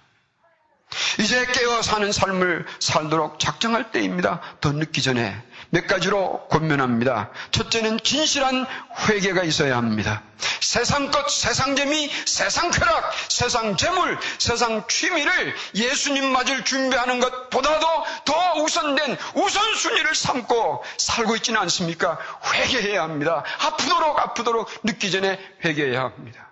이제 1.20 1.46
깨어 1.46 1.82
사는 1.82 2.10
삶을 2.10 2.66
살도록 2.80 3.38
작정할 3.38 3.90
때입니다. 3.92 4.40
더 4.60 4.72
늦기 4.72 5.02
전에 5.02 5.42
몇 5.70 5.86
가지로 5.86 6.46
권면합니다. 6.48 7.30
첫째는 7.50 8.00
진실한 8.00 8.66
회개가 9.08 9.42
있어야 9.44 9.76
합니다. 9.76 10.22
세상 10.60 11.10
것, 11.10 11.30
세상 11.30 11.76
재미, 11.76 12.10
세상 12.26 12.70
쾌락, 12.70 13.12
세상 13.28 13.76
재물, 13.76 14.18
세상 14.38 14.86
취미를 14.88 15.54
예수님 15.74 16.32
맞을 16.32 16.64
준비하는 16.64 17.20
것보다도 17.20 17.86
더 18.24 18.54
우선된 18.62 19.16
우선순위를 19.34 20.14
삼고 20.14 20.84
살고 20.98 21.36
있지는 21.36 21.60
않습니까? 21.62 22.18
회개해야 22.52 23.02
합니다. 23.02 23.44
아프도록 23.60 24.18
아프도록 24.18 24.68
늦기 24.84 25.10
전에 25.10 25.38
회개해야 25.64 26.02
합니다. 26.02 26.50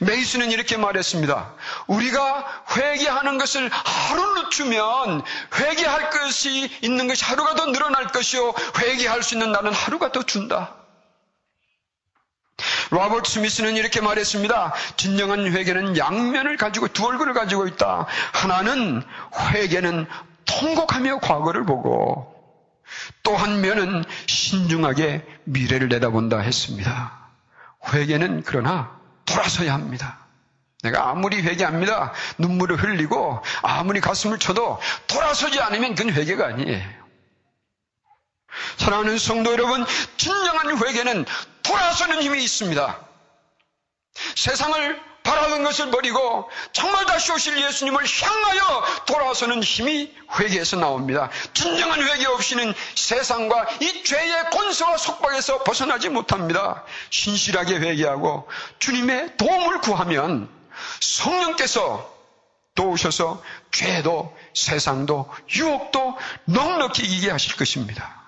메이스는 0.00 0.50
이렇게 0.50 0.76
말했습니다. 0.76 1.54
우리가 1.86 2.64
회개하는 2.76 3.38
것을 3.38 3.70
하루 3.72 4.42
늦추면 4.42 5.22
회개할 5.54 6.10
것이 6.10 6.70
있는 6.82 7.06
것이 7.08 7.24
하루가 7.24 7.54
더 7.54 7.66
늘어날 7.66 8.06
것이요. 8.08 8.52
회개할 8.78 9.22
수 9.22 9.34
있는 9.34 9.52
날은 9.52 9.72
하루가 9.72 10.12
더 10.12 10.22
준다. 10.22 10.74
로버트 12.90 13.30
스미스는 13.30 13.76
이렇게 13.76 14.00
말했습니다. 14.00 14.74
진정한 14.96 15.46
회개는 15.52 15.96
양면을 15.98 16.56
가지고 16.56 16.88
두 16.88 17.06
얼굴을 17.06 17.34
가지고 17.34 17.66
있다. 17.66 18.06
하나는 18.32 19.02
회개는 19.52 20.06
통곡하며 20.44 21.18
과거를 21.20 21.64
보고 21.64 22.32
또 23.22 23.34
한 23.34 23.60
면은 23.62 24.04
신중하게 24.26 25.24
미래를 25.44 25.88
내다본다 25.88 26.38
했습니다. 26.38 27.18
회개는 27.92 28.42
그러나 28.44 29.00
돌아서야 29.24 29.72
합니다. 29.74 30.18
내가 30.82 31.08
아무리 31.08 31.40
회개합니다. 31.40 32.12
눈물을 32.38 32.76
흘리고 32.82 33.42
아무리 33.62 34.00
가슴을 34.00 34.38
쳐도 34.38 34.80
돌아서지 35.06 35.60
않으면 35.60 35.94
그건 35.94 36.12
회개가 36.12 36.46
아니에요. 36.46 37.04
사랑하는 38.76 39.18
성도 39.18 39.52
여러분, 39.52 39.84
진정한 40.16 40.76
회개는 40.76 41.24
돌아서는 41.62 42.22
힘이 42.22 42.44
있습니다. 42.44 43.00
세상을 44.36 45.13
바라는 45.24 45.64
것을 45.64 45.90
버리고 45.90 46.48
정말 46.72 47.06
다시 47.06 47.32
오실 47.32 47.60
예수님을 47.60 48.04
향하여 48.04 48.84
돌아서는 49.06 49.62
힘이 49.62 50.14
회개에서 50.38 50.76
나옵니다. 50.76 51.30
진정한 51.54 52.00
회개 52.00 52.26
없이는 52.26 52.72
세상과 52.94 53.66
이 53.80 54.04
죄의 54.04 54.50
권세와 54.50 54.98
속박에서 54.98 55.64
벗어나지 55.64 56.10
못합니다. 56.10 56.84
신실하게 57.10 57.76
회개하고 57.78 58.48
주님의 58.78 59.36
도움을 59.38 59.80
구하면 59.80 60.48
성령께서 61.00 62.12
도우셔서 62.74 63.42
죄도 63.70 64.36
세상도 64.52 65.32
유혹도 65.54 66.18
넉넉히 66.44 67.02
이기게 67.02 67.30
하실 67.30 67.56
것입니다. 67.56 68.23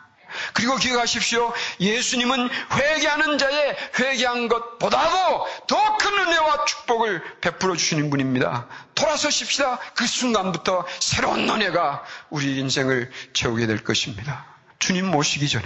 그리고 0.54 0.76
기억하십시오. 0.76 1.52
예수님은 1.80 2.48
회개하는 2.72 3.38
자의 3.38 3.76
회개한 3.98 4.48
것보다도 4.48 5.46
더 5.66 5.96
큰 5.98 6.12
은혜와 6.18 6.64
축복을 6.66 7.40
베풀어 7.40 7.74
주시는 7.76 8.10
분입니다. 8.10 8.68
돌아서십시다. 8.94 9.78
그 9.94 10.06
순간부터 10.06 10.86
새로운 11.00 11.48
은혜가 11.48 12.04
우리 12.30 12.58
인생을 12.58 13.10
채우게 13.32 13.66
될 13.66 13.82
것입니다. 13.82 14.46
주님 14.78 15.06
모시기 15.10 15.48
전에, 15.48 15.64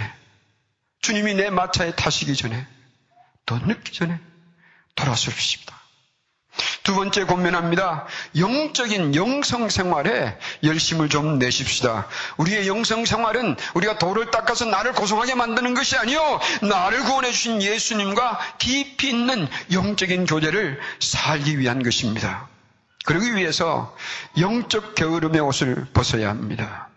주님이 1.01 1.35
내 1.35 1.49
마차에 1.49 1.95
타시기 1.95 2.35
전에, 2.35 2.65
더 3.45 3.57
늦기 3.59 3.91
전에 3.91 4.19
돌아서십시다. 4.95 5.80
두 6.91 6.95
번째 6.95 7.23
고민합니다. 7.23 8.05
영적인 8.35 9.15
영성 9.15 9.69
생활에 9.69 10.37
열심을 10.61 11.07
좀 11.07 11.39
내십시다. 11.39 12.05
우리의 12.35 12.67
영성 12.67 13.05
생활은 13.05 13.55
우리가 13.75 13.97
돌을 13.97 14.29
닦아서 14.29 14.65
나를 14.65 14.91
고성하게 14.91 15.35
만드는 15.35 15.73
것이 15.73 15.95
아니요. 15.95 16.19
나를 16.61 17.05
구원해 17.05 17.31
주신 17.31 17.61
예수님과 17.61 18.39
깊이 18.57 19.07
있는 19.07 19.47
영적인 19.71 20.25
교제를 20.25 20.81
살기 20.99 21.59
위한 21.59 21.81
것입니다. 21.81 22.49
그러기 23.05 23.37
위해서 23.37 23.95
영적 24.37 24.93
게으름의 24.95 25.39
옷을 25.39 25.87
벗어야 25.93 26.27
합니다. 26.27 26.89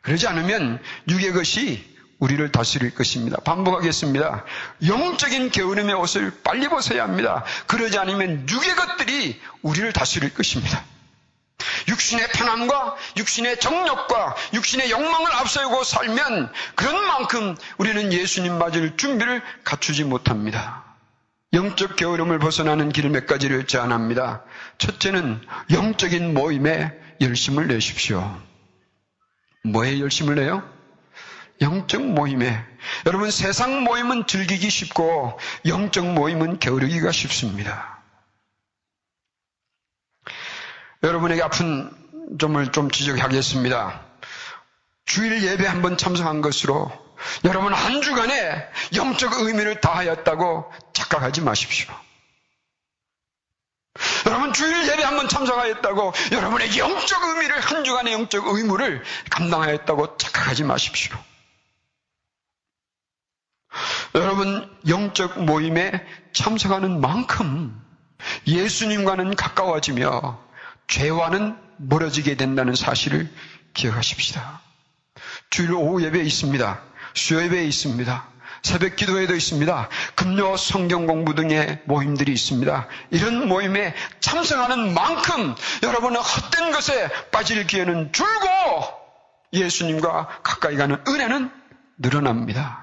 그러지 0.00 0.26
않으면 0.26 0.82
육의 1.08 1.32
것이 1.32 1.91
우리를 2.22 2.52
다스릴 2.52 2.94
것입니다. 2.94 3.36
반복하겠습니다. 3.38 4.44
영적인 4.86 5.50
게으름의 5.50 5.92
옷을 5.96 6.32
빨리 6.44 6.68
벗어야 6.68 7.02
합니다. 7.02 7.44
그러지 7.66 7.98
않으면 7.98 8.48
육의 8.48 8.76
것들이 8.76 9.40
우리를 9.62 9.92
다스릴 9.92 10.32
것입니다. 10.32 10.84
육신의 11.88 12.28
편함과 12.28 12.96
육신의 13.16 13.58
정력과 13.58 14.36
육신의 14.54 14.92
욕망을 14.92 15.34
앞세우고 15.34 15.82
살면 15.82 16.52
그런 16.76 17.04
만큼 17.06 17.56
우리는 17.78 18.12
예수님 18.12 18.56
맞을 18.56 18.96
준비를 18.96 19.42
갖추지 19.64 20.04
못합니다. 20.04 20.84
영적 21.52 21.96
게으름을 21.96 22.38
벗어나는 22.38 22.90
길 22.90 23.08
몇 23.10 23.26
가지를 23.26 23.66
제안합니다. 23.66 24.44
첫째는 24.78 25.40
영적인 25.72 26.34
모임에 26.34 26.92
열심을 27.20 27.66
내십시오. 27.66 28.40
뭐에 29.64 29.98
열심을 29.98 30.36
내요? 30.36 30.62
영적 31.62 32.02
모임에 32.04 32.62
여러분 33.06 33.30
세상 33.30 33.82
모임은 33.84 34.26
즐기기 34.26 34.68
쉽고 34.68 35.38
영적 35.66 36.12
모임은 36.12 36.58
게으르기가 36.58 37.12
쉽습니다. 37.12 38.02
여러분에게 41.02 41.42
아픈 41.42 41.90
점을 42.38 42.70
좀 42.72 42.90
지적하겠습니다. 42.90 44.02
주일 45.04 45.42
예배 45.42 45.66
한 45.66 45.82
번 45.82 45.96
참석한 45.96 46.40
것으로 46.42 46.90
여러분 47.44 47.72
한 47.72 48.02
주간에 48.02 48.66
영적 48.94 49.40
의미를 49.40 49.80
다하였다고 49.80 50.72
착각하지 50.92 51.40
마십시오. 51.40 51.92
여러분 54.26 54.52
주일 54.52 54.88
예배 54.88 55.02
한 55.02 55.16
번 55.16 55.28
참석하였다고 55.28 56.12
여러분의 56.32 56.78
영적 56.78 57.22
의미를 57.24 57.60
한 57.60 57.84
주간의 57.84 58.12
영적 58.14 58.46
의무를 58.48 59.02
감당하였다고 59.30 60.16
착각하지 60.16 60.64
마십시오. 60.64 61.16
여러분 64.14 64.68
영적 64.86 65.44
모임에 65.44 66.04
참석하는 66.32 67.00
만큼 67.00 67.80
예수님과는 68.46 69.34
가까워지며 69.36 70.38
죄와는 70.86 71.56
멀어지게 71.78 72.36
된다는 72.36 72.74
사실을 72.74 73.30
기억하십시다. 73.74 74.60
주일 75.50 75.72
오후 75.72 76.02
예배에 76.02 76.22
있습니다. 76.22 76.80
수요 77.14 77.42
예배에 77.42 77.64
있습니다. 77.64 78.28
새벽 78.62 78.96
기도회도 78.96 79.34
있습니다. 79.34 79.88
금요 80.14 80.56
성경 80.56 81.06
공부 81.06 81.34
등의 81.34 81.82
모임들이 81.86 82.32
있습니다. 82.32 82.88
이런 83.10 83.48
모임에 83.48 83.94
참석하는 84.20 84.94
만큼 84.94 85.54
여러분은 85.82 86.20
헛된 86.20 86.70
것에 86.70 87.08
빠질 87.32 87.66
기회는 87.66 88.12
줄고 88.12 88.48
예수님과 89.52 90.28
가까이 90.42 90.76
가는 90.76 91.02
은혜는 91.08 91.50
늘어납니다. 91.98 92.81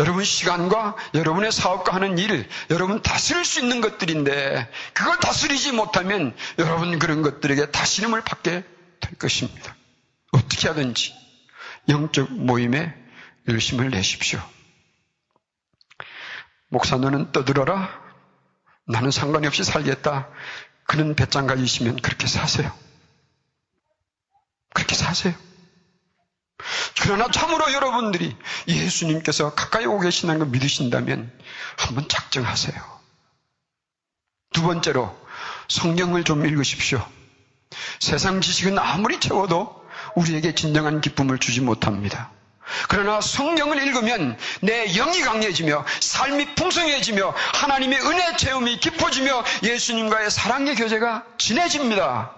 여러분 0.00 0.24
시간과 0.24 0.96
여러분의 1.14 1.52
사업과 1.52 1.94
하는 1.94 2.18
일, 2.18 2.48
여러분 2.70 3.00
다스릴 3.00 3.44
수 3.44 3.60
있는 3.60 3.80
것들인데 3.80 4.70
그걸 4.92 5.18
다스리지 5.20 5.72
못하면 5.72 6.34
여러분 6.58 6.98
그런 6.98 7.22
것들에게 7.22 7.70
다스림을 7.70 8.22
받게 8.22 8.64
될 9.00 9.14
것입니다. 9.18 9.76
어떻게 10.32 10.68
하든지 10.68 11.14
영적 11.88 12.32
모임에 12.32 12.94
열심을 13.48 13.90
내십시오. 13.90 14.40
목사 16.68 16.96
너는 16.96 17.30
떠들어라. 17.30 18.02
나는 18.86 19.10
상관이 19.10 19.46
없이 19.46 19.62
살겠다. 19.62 20.28
그는 20.86 21.14
배짱 21.14 21.46
가지시면 21.46 21.96
그렇게 21.96 22.26
사세요. 22.26 22.70
그렇게 24.74 24.94
사세요. 24.96 25.34
그러나 27.00 27.28
참으로 27.30 27.72
여러분들이 27.72 28.36
예수님께서 28.68 29.54
가까이 29.54 29.86
오고 29.86 30.00
계신다는 30.00 30.38
걸 30.40 30.48
믿으신다면 30.48 31.30
한번 31.76 32.08
작정하세요. 32.08 32.74
두 34.52 34.62
번째로 34.62 35.16
성경을 35.68 36.24
좀 36.24 36.46
읽으십시오. 36.46 37.04
세상 38.00 38.40
지식은 38.40 38.78
아무리 38.78 39.20
채워도 39.20 39.84
우리에게 40.14 40.54
진정한 40.54 41.00
기쁨을 41.00 41.38
주지 41.38 41.60
못합니다. 41.60 42.30
그러나 42.88 43.20
성경을 43.20 43.82
읽으면 43.82 44.38
내 44.62 44.86
영이 44.86 45.20
강해지며 45.22 45.84
삶이 46.00 46.54
풍성해지며 46.54 47.34
하나님의 47.54 48.00
은혜 48.00 48.36
체험이 48.36 48.78
깊어지며 48.78 49.44
예수님과의 49.62 50.30
사랑의 50.30 50.74
교제가 50.76 51.24
진해집니다. 51.36 52.34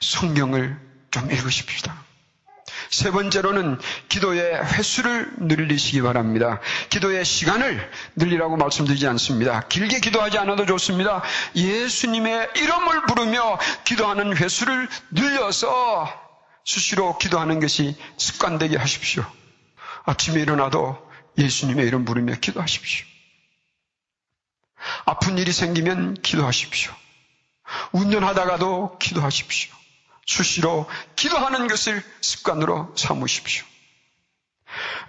성경을 0.00 0.78
좀 1.10 1.30
읽으십시다. 1.30 2.03
세 2.90 3.10
번째로는 3.10 3.78
기도의 4.08 4.64
횟수를 4.64 5.30
늘리시기 5.38 6.02
바랍니다. 6.02 6.60
기도의 6.90 7.24
시간을 7.24 7.90
늘리라고 8.16 8.56
말씀드리지 8.56 9.06
않습니다. 9.08 9.66
길게 9.68 10.00
기도하지 10.00 10.38
않아도 10.38 10.66
좋습니다. 10.66 11.22
예수님의 11.56 12.50
이름을 12.56 13.06
부르며 13.06 13.58
기도하는 13.84 14.36
횟수를 14.36 14.88
늘려서 15.12 16.24
수시로 16.64 17.18
기도하는 17.18 17.60
것이 17.60 17.96
습관되게 18.16 18.76
하십시오. 18.76 19.24
아침에 20.04 20.40
일어나도 20.40 20.98
예수님의 21.38 21.86
이름 21.86 22.04
부르며 22.04 22.34
기도하십시오. 22.40 23.06
아픈 25.06 25.38
일이 25.38 25.52
생기면 25.52 26.14
기도하십시오. 26.14 26.92
운전하다가도 27.92 28.98
기도하십시오. 28.98 29.74
수시로 30.26 30.88
기도하는 31.16 31.68
것을 31.68 32.02
습관으로 32.20 32.94
삼으십시오. 32.96 33.64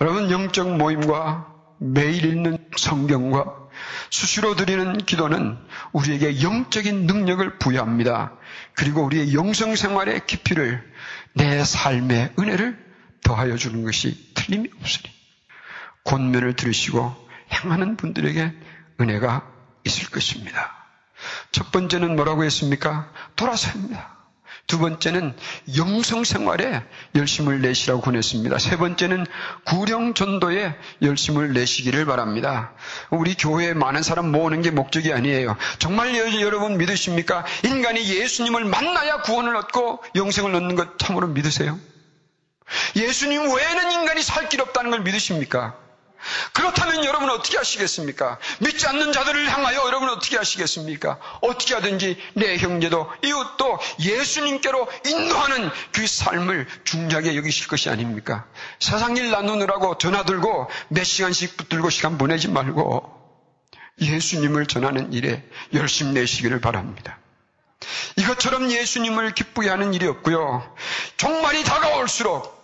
여러분, 0.02 0.30
영적 0.30 0.78
모임과 0.78 1.54
매일 1.80 2.26
읽는 2.26 2.70
성경과 2.78 3.66
수시로 4.10 4.56
드리는 4.56 4.98
기도는 4.98 5.58
우리에게 5.92 6.42
영적인 6.42 7.06
능력을 7.06 7.58
부여합니다. 7.58 8.34
그리고 8.74 9.04
우리의 9.04 9.34
영성 9.34 9.76
생활의 9.76 10.26
깊이를 10.26 10.82
내 11.34 11.64
삶의 11.64 12.34
은혜를 12.40 12.86
더하여 13.24 13.58
주는 13.58 13.84
것이 13.84 14.34
틀림이 14.36 14.70
없으니 14.80 15.14
권면을 16.06 16.56
들으시고 16.56 17.16
행하는 17.52 17.98
분들에게 17.98 18.54
은혜가 19.02 19.52
있을 19.86 20.10
것입니다. 20.10 20.74
첫 21.52 21.72
번째는 21.72 22.16
뭐라고 22.16 22.44
했습니까? 22.44 23.12
돌아섭니다. 23.36 24.15
두 24.68 24.80
번째는 24.80 25.36
영성 25.78 26.24
생활에 26.24 26.82
열심을 27.16 27.62
내시라고 27.62 28.02
권했습니다. 28.02 28.58
세 28.58 28.78
번째는 28.78 29.26
구령 29.66 30.14
전도에 30.16 30.76
열심을 31.02 31.54
내시기를 31.54 32.06
바랍니다. 32.06 32.74
우리 33.12 33.36
교회에 33.36 33.74
많은 33.74 34.02
사람 34.02 34.32
모으는 34.32 34.62
게 34.64 34.72
목적이 34.72 35.14
아니에요. 35.14 35.56
정말 35.78 36.16
여러분 36.42 36.78
믿으십니까? 36.78 37.46
인간이 37.64 38.04
예수님을 38.08 38.66
만나야 38.66 39.22
구원을 39.22 39.56
얻고 39.56 40.04
영생을 40.16 40.56
얻는 40.56 40.76
것 40.76 40.98
참으로 40.98 41.28
믿으세요? 41.28 41.78
예수님 42.96 43.42
외에는 43.56 43.92
인간이 43.92 44.24
살 44.24 44.50
길 44.50 44.62
없다는 44.62 44.90
걸 44.92 45.02
믿으십니까? 45.02 45.76
그렇다면 46.54 47.06
여러분 47.06 47.30
어떻게 47.30 47.58
하시겠습니까? 47.58 48.40
믿지 48.60 48.88
않는 48.88 49.12
자들을 49.12 49.50
향하여 49.52 49.86
여러분 49.86 50.10
어떻게 50.10 50.38
하시겠습니까? 50.38 51.20
어떻게 51.42 51.74
하든지 51.76 52.18
내 52.34 52.58
형제도 52.58 53.10
이웃도 53.24 53.80
예수님께로 54.00 54.88
인도하는 55.06 55.70
그 55.92 56.08
삶을 56.08 56.68
중요하게 56.84 57.36
여기실 57.36 57.68
것이 57.68 57.90
아닙니까? 57.90 58.46
세상 58.80 59.18
일 59.18 59.32
나누느라고 59.32 59.98
전화 59.98 60.24
들고 60.24 60.70
몇 60.90 61.04
시간씩 61.04 61.58
붙들고 61.58 61.90
시간 61.90 62.18
보내지 62.18 62.48
말고 62.50 63.14
예수님을 64.02 64.66
전하는 64.66 65.14
일에 65.14 65.44
열심 65.74 66.14
내시기를 66.14 66.60
바랍니다. 66.60 67.20
이것처럼 68.18 68.72
예수님을 68.72 69.34
기쁘게 69.34 69.70
하는 69.70 69.94
일이 69.94 70.08
없고요. 70.08 70.76
종말이 71.18 71.64
다가올수록 71.64 72.55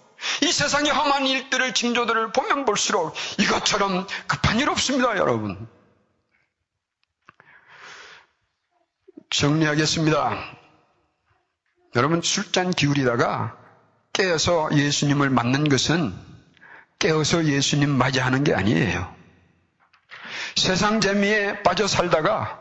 이 0.42 0.52
세상의 0.52 0.92
험한 0.92 1.28
일들을, 1.28 1.74
징조들을 1.74 2.32
보면 2.32 2.66
볼수록 2.66 3.16
이것처럼 3.40 4.08
급한 4.28 4.60
일 4.60 4.70
없습니다, 4.70 5.18
여러분. 5.18 5.68
정리하겠습니다. 9.30 10.38
여러분, 11.96 12.22
술잔 12.22 12.72
기울이다가 12.72 13.58
깨어서 14.14 14.70
예수님을 14.74 15.30
맞는 15.30 15.70
것은 15.70 16.14
깨어서 17.00 17.46
예수님 17.46 17.90
맞이하는 17.90 18.44
게 18.44 18.54
아니에요. 18.54 19.16
세상 20.56 21.02
재미에 21.02 21.64
빠져 21.64 21.88
살다가 21.88 22.60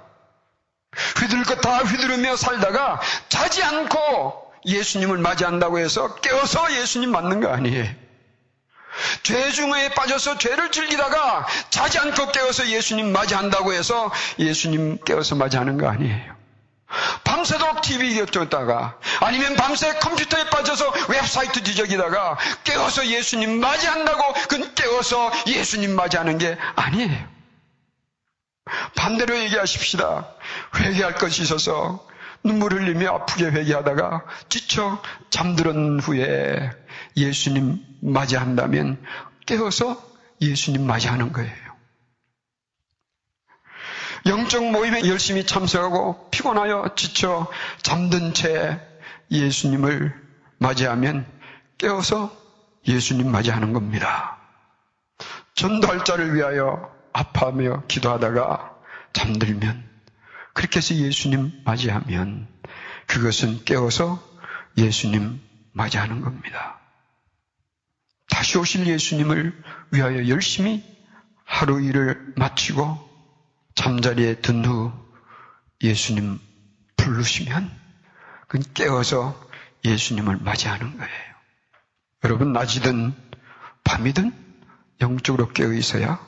휘둘 1.21 1.45
것 1.45 1.61
다 1.61 1.79
휘두르며 1.79 2.37
살다가 2.37 3.01
자지 3.29 3.63
않고 3.63 4.50
예수님을 4.67 5.19
맞이한다고 5.19 5.79
해서 5.79 6.15
깨어서 6.17 6.73
예수님 6.81 7.11
맞는 7.11 7.41
거 7.41 7.49
아니에요. 7.53 7.87
죄 9.23 9.51
중에 9.53 9.91
빠져서 9.91 10.39
죄를 10.39 10.71
즐기다가 10.71 11.47
자지 11.71 11.99
않고 11.99 12.33
깨어서 12.33 12.69
예수님 12.69 13.13
맞이한다고 13.13 13.73
해서 13.73 14.11
예수님 14.39 14.99
깨어서 15.05 15.37
맞이하는 15.37 15.79
거 15.79 15.89
아니에요. 15.89 16.41
밤새도록 17.23 17.83
TV 17.83 18.17
겹쳤다가 18.17 18.99
아니면 19.21 19.55
밤새 19.55 19.95
컴퓨터에 19.95 20.47
빠져서 20.51 20.93
웹사이트 21.09 21.63
뒤적이다가 21.63 22.37
깨어서 22.65 23.07
예수님 23.07 23.61
맞이한다고 23.61 24.33
그건 24.49 24.75
깨어서 24.75 25.31
예수님 25.47 25.95
맞이하는 25.95 26.39
게 26.39 26.59
아니에요. 26.75 27.29
반대로 28.97 29.39
얘기하십시다. 29.39 30.29
회개할 30.77 31.15
것이 31.15 31.43
있어서 31.43 32.05
눈물 32.43 32.73
흘리며 32.73 33.09
아프게 33.11 33.47
회개하다가 33.47 34.25
지쳐 34.49 35.03
잠들은 35.31 36.01
후에 36.01 36.71
예수님 37.17 37.85
맞이한다면 38.01 39.03
깨어서 39.47 40.03
예수님 40.41 40.87
맞이하는 40.87 41.33
거예요. 41.33 41.71
영적 44.27 44.71
모임에 44.71 45.07
열심히 45.09 45.47
참석하고 45.47 46.29
피곤하여 46.31 46.95
지쳐 46.95 47.51
잠든 47.83 48.35
채 48.35 48.81
예수님을 49.31 50.15
맞이하면 50.59 51.27
깨어서 51.79 52.37
예수님 52.87 53.31
맞이하는 53.31 53.73
겁니다. 53.73 54.39
전도할 55.55 56.05
자를 56.05 56.35
위하여 56.35 56.91
아파하며 57.13 57.85
기도하다가 57.89 58.77
잠들면 59.13 59.90
그렇게 60.53 60.79
해서 60.79 60.95
예수님 60.95 61.63
맞이하면 61.65 62.49
그것은 63.07 63.65
깨어서 63.65 64.23
예수님 64.77 65.41
맞이하는 65.73 66.21
겁니다. 66.21 66.81
다시 68.29 68.59
오실 68.59 68.87
예수님을 68.87 69.63
위하여 69.91 70.29
열심히 70.29 70.85
하루 71.45 71.81
일을 71.81 72.35
마치고 72.37 73.09
잠자리에 73.75 74.37
든 74.37 74.65
후 74.65 74.93
예수님 75.83 76.39
부르시면 76.97 77.71
그건 78.49 78.73
깨어서 78.75 79.49
예수님을 79.85 80.39
맞이하는 80.39 80.97
거예요. 80.97 81.35
여러분 82.25 82.53
낮이든 82.53 83.15
밤이든 83.85 84.33
영적으로 85.01 85.49
깨어 85.49 85.73
있어야 85.73 86.21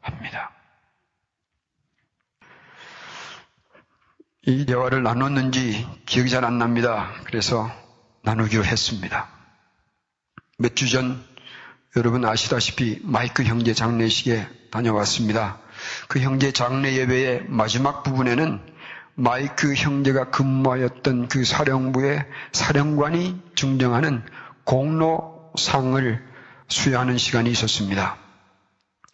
합니다. 0.00 0.52
이 4.44 4.66
대화를 4.66 5.02
나눴는지 5.04 5.86
기억이 6.04 6.28
잘 6.28 6.44
안 6.44 6.58
납니다. 6.58 7.12
그래서 7.24 7.70
나누기로 8.22 8.64
했습니다. 8.64 9.28
몇 10.58 10.74
주 10.74 10.88
전 10.88 11.24
여러분 11.96 12.24
아시다시피 12.24 13.00
마이크 13.04 13.44
형제 13.44 13.72
장례식에 13.74 14.48
다녀왔습니다. 14.72 15.60
그 16.08 16.18
형제 16.20 16.50
장례 16.52 16.94
예배의 16.96 17.44
마지막 17.48 18.02
부분에는 18.02 18.60
마이크 19.14 19.74
형제가 19.74 20.30
근무하였던 20.30 21.28
그 21.28 21.44
사령부의 21.44 22.26
사령관이 22.52 23.40
증정하는 23.54 24.24
공로상을 24.64 26.24
수여하는 26.68 27.18
시간이 27.18 27.50
있었습니다. 27.50 28.16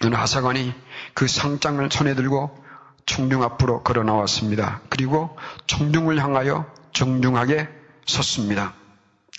하사관이 0.01 0.73
그 1.15 1.27
상장을 1.27 1.87
손에 1.91 2.15
들고 2.15 2.68
청중 3.09 3.43
앞으로 3.43 3.83
걸어 3.83 4.05
나왔습니다. 4.05 4.81
그리고 4.91 5.37
청중을 5.67 6.23
향하여 6.23 6.71
정중하게 6.93 7.69
섰습니다. 8.07 8.75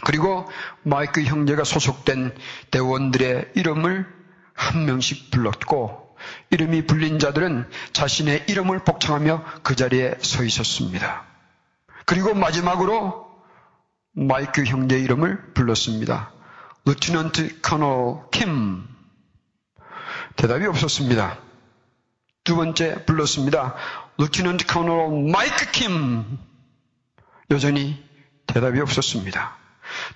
그리고 0.03 0.49
마이크 0.83 1.23
형제가 1.23 1.63
소속된 1.63 2.35
대원들의 2.71 3.51
이름을 3.55 4.05
한 4.53 4.85
명씩 4.85 5.31
불렀고 5.31 6.15
이름이 6.49 6.85
불린 6.87 7.19
자들은 7.19 7.69
자신의 7.93 8.45
이름을 8.47 8.79
복창하며 8.79 9.43
그 9.63 9.75
자리에 9.75 10.15
서 10.21 10.43
있었습니다. 10.43 11.25
그리고 12.05 12.33
마지막으로 12.33 13.29
마이크 14.13 14.63
형제 14.63 14.99
이름을 14.99 15.53
불렀습니다. 15.53 16.31
Lieutenant 16.85 17.61
Colonel 17.61 18.29
Kim 18.31 18.87
대답이 20.35 20.65
없었습니다. 20.65 21.48
두 22.43 22.55
번째 22.55 23.05
불렀습니다. 23.05 23.75
Lieutenant 24.17 24.65
Colonel 24.65 25.29
Mike 25.31 25.71
Kim. 25.71 26.39
여전히 27.51 28.03
대답이 28.47 28.79
없었습니다. 28.79 29.57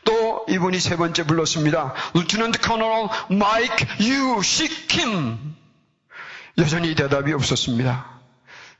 또 0.03 0.45
이분이 0.49 0.79
세 0.79 0.95
번째 0.97 1.25
불렀습니다. 1.25 1.93
Lieutenant 2.13 2.60
Colonel 2.60 3.10
Mike 3.30 3.86
U.C. 4.02 4.41
Kim. 4.41 5.56
여전히 6.57 6.95
대답이 6.95 7.33
없었습니다. 7.33 8.05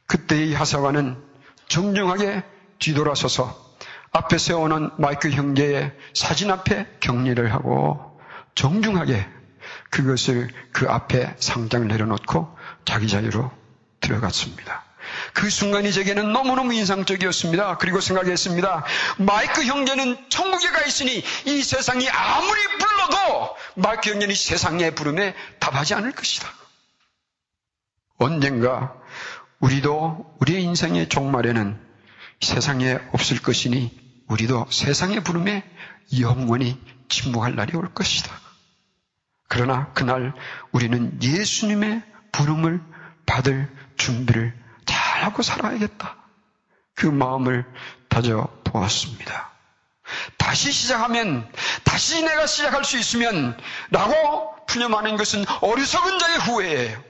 그때 0.06 0.46
이 0.46 0.54
하사관은 0.54 1.22
정중하게 1.68 2.44
뒤돌아서서 2.80 3.74
앞에 4.12 4.38
세워놓은 4.38 4.92
마이크 4.98 5.32
형제의 5.32 5.92
사진 6.14 6.52
앞에 6.52 6.88
격리를 7.00 7.52
하고 7.52 8.20
정중하게 8.54 9.26
그것을 9.94 10.50
그 10.72 10.90
앞에 10.90 11.36
상장을 11.38 11.88
내려놓고 11.88 12.58
자기 12.84 13.08
자유로 13.08 13.52
들어갔습니다. 14.02 14.84
그 15.34 15.52
순간이 15.52 15.94
제게는 15.94 16.34
너무너무 16.34 16.74
인상적이었습니다. 16.74 17.78
그리고 17.78 18.02
생각했습니다. 18.02 18.86
마이크 19.20 19.64
형제는 19.64 20.30
천국에 20.30 20.72
가 20.72 20.82
있으니 20.82 21.24
이 21.46 21.62
세상이 21.62 22.10
아무리 22.10 22.60
불러도 22.80 23.56
막경련이 23.76 24.34
세상의 24.34 24.96
부름에 24.96 25.36
답하지 25.60 25.94
않을 25.94 26.14
것이다. 26.14 26.50
언젠가 28.18 28.96
우리도 29.60 30.38
우리의 30.40 30.64
인생의 30.64 31.10
종말에는 31.10 31.80
세상에 32.42 32.98
없을 33.12 33.44
것이니 33.44 33.96
우리도 34.28 34.66
세상의 34.72 35.24
부름에 35.24 35.64
영원히 36.20 36.82
침묵할 37.10 37.56
날이 37.56 37.78
올 37.78 37.94
것이다. 37.94 38.53
그러나 39.54 39.86
그날 39.94 40.34
우리는 40.72 41.22
예수님의 41.22 42.02
부름을 42.32 42.82
받을 43.28 43.70
준비를 43.98 44.52
잘하고 44.88 45.44
살아야겠다. 45.44 46.16
그 46.96 47.06
마음을 47.06 47.64
다져 48.10 48.48
보았습니다. 48.64 49.52
다시 50.38 50.72
시작하면, 50.72 51.48
다시 51.84 52.24
내가 52.24 52.48
시작할 52.48 52.84
수 52.84 52.98
있으면, 52.98 53.56
라고 53.92 54.56
푸념하는 54.66 55.18
것은 55.18 55.46
어리석은 55.62 56.18
자의 56.18 56.38
후회예요. 56.40 57.04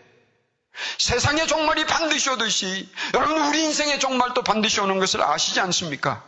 세상의 0.99 1.47
종말이 1.47 1.85
반드시 1.85 2.29
오듯이, 2.29 2.89
여러분, 3.13 3.41
우리 3.47 3.63
인생의 3.63 4.01
종말도 4.01 4.43
반드시 4.43 4.81
오는 4.81 4.99
것을 4.99 5.23
아시지 5.23 5.61
않습니까? 5.61 6.21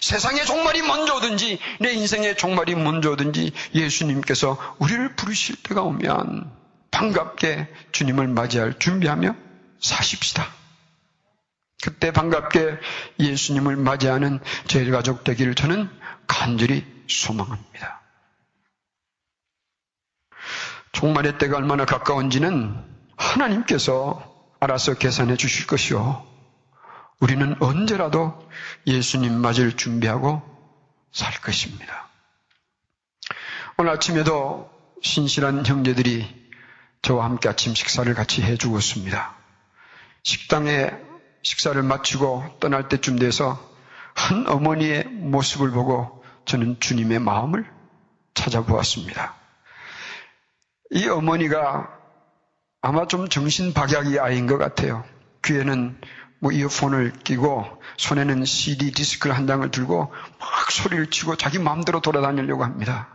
세상의 0.00 0.46
종말이 0.46 0.82
먼저 0.82 1.14
오든지, 1.16 1.58
내 1.80 1.92
인생의 1.92 2.36
종말이 2.36 2.74
먼저 2.74 3.10
오든지, 3.10 3.52
예수님께서 3.74 4.58
우리를 4.78 5.16
부르실 5.16 5.56
때가 5.62 5.82
오면, 5.82 6.50
반갑게 6.90 7.68
주님을 7.92 8.28
맞이할 8.28 8.78
준비하며 8.78 9.34
사십시다. 9.80 10.46
그때 11.82 12.10
반갑게 12.10 12.78
예수님을 13.20 13.76
맞이하는 13.76 14.40
저희 14.66 14.90
가족 14.90 15.24
되기를 15.24 15.54
저는 15.54 15.90
간절히 16.26 16.84
소망합니다. 17.08 18.00
종말의 20.92 21.36
때가 21.38 21.58
얼마나 21.58 21.84
가까운지는 21.84 22.82
하나님께서 23.16 24.34
알아서 24.58 24.94
계산해 24.94 25.36
주실 25.36 25.66
것이요. 25.66 26.35
우리는 27.20 27.56
언제라도 27.60 28.38
예수님 28.86 29.32
맞을 29.32 29.76
준비하고 29.76 30.42
살 31.12 31.32
것입니다. 31.40 32.08
오늘 33.78 33.92
아침에도 33.92 34.70
신실한 35.02 35.64
형제들이 35.64 36.46
저와 37.02 37.24
함께 37.24 37.48
아침 37.48 37.74
식사를 37.74 38.12
같이 38.14 38.42
해 38.42 38.56
주었습니다. 38.56 39.34
식당에 40.24 40.90
식사를 41.42 41.80
마치고 41.82 42.58
떠날 42.60 42.88
때쯤 42.88 43.18
돼서 43.18 43.58
한 44.14 44.46
어머니의 44.48 45.04
모습을 45.04 45.70
보고 45.70 46.24
저는 46.44 46.80
주님의 46.80 47.20
마음을 47.20 47.70
찾아보았습니다. 48.34 49.34
이 50.90 51.08
어머니가 51.08 51.88
아마 52.82 53.06
좀 53.06 53.28
정신박약이 53.28 54.18
아닌 54.18 54.46
것 54.46 54.58
같아요. 54.58 55.04
귀에는 55.44 56.00
뭐 56.38 56.52
이어폰을 56.52 57.12
끼고 57.24 57.82
손에는 57.96 58.44
CD 58.44 58.92
디스크를 58.92 59.36
한 59.36 59.46
장을 59.46 59.68
들고 59.70 60.12
막 60.38 60.70
소리를 60.70 61.10
치고 61.10 61.36
자기 61.36 61.58
마음대로 61.58 62.00
돌아다니려고 62.00 62.64
합니다. 62.64 63.08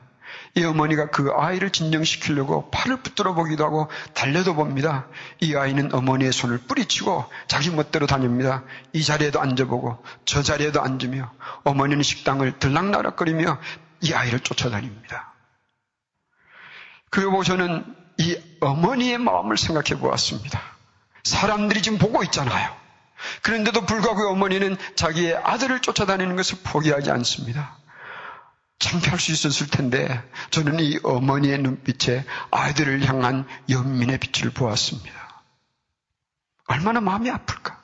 이 0.56 0.64
어머니가 0.66 1.10
그 1.12 1.32
아이를 1.36 1.70
진정시키려고 1.70 2.70
팔을 2.72 2.98
붙들어 2.98 3.34
보기도 3.34 3.64
하고 3.64 3.90
달려도 4.14 4.56
봅니다. 4.56 5.08
이 5.40 5.56
아이는 5.56 5.94
어머니의 5.94 6.34
손을 6.34 6.58
뿌리치고 6.58 7.26
자기 7.48 7.70
멋대로 7.70 8.06
다닙니다. 8.06 8.64
이 8.92 9.04
자리에도 9.04 9.40
앉아보고 9.40 10.04
저 10.26 10.42
자리에도 10.42 10.82
앉으며 10.82 11.32
어머니는 11.64 12.04
식당을 12.04 12.60
들락날락거리며 12.60 13.60
이 14.02 14.14
아이를 14.14 14.40
쫓아다닙니다. 14.42 15.34
그리고 17.10 17.44
저는 17.44 17.86
이 18.18 18.38
어머니의 18.60 19.18
마음을 19.20 19.58
생각해 19.58 20.00
보았습니다. 20.00 20.62
사람들이 21.24 21.82
지금 21.82 21.98
보고 21.98 22.24
있잖아요. 22.24 22.81
그런데도 23.44 23.86
불구하고 23.86 24.30
어머니는 24.30 24.78
자기의 24.96 25.36
아들을 25.36 25.82
쫓아다니는 25.82 26.36
것을 26.36 26.60
포기하지 26.64 27.12
않습니다. 27.12 27.78
창피할 28.80 29.20
수 29.20 29.32
있었을 29.32 29.68
텐데 29.68 30.24
저는 30.50 30.80
이 30.80 31.00
어머니의 31.04 31.60
눈빛에 31.60 32.26
아이들을 32.50 33.08
향한 33.08 33.48
연민의 33.70 34.18
빛을 34.18 34.52
보았습니다. 34.52 35.12
얼마나 36.66 37.00
마음이 37.00 37.30
아플까? 37.30 37.80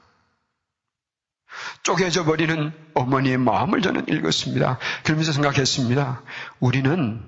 쪼개져 1.84 2.26
버리는 2.26 2.74
어머니의 2.96 3.38
마음을 3.38 3.82
저는 3.82 4.08
읽었습니다. 4.08 4.80
그러면서 5.04 5.32
생각했습니다. 5.32 6.22
우리는 6.60 7.24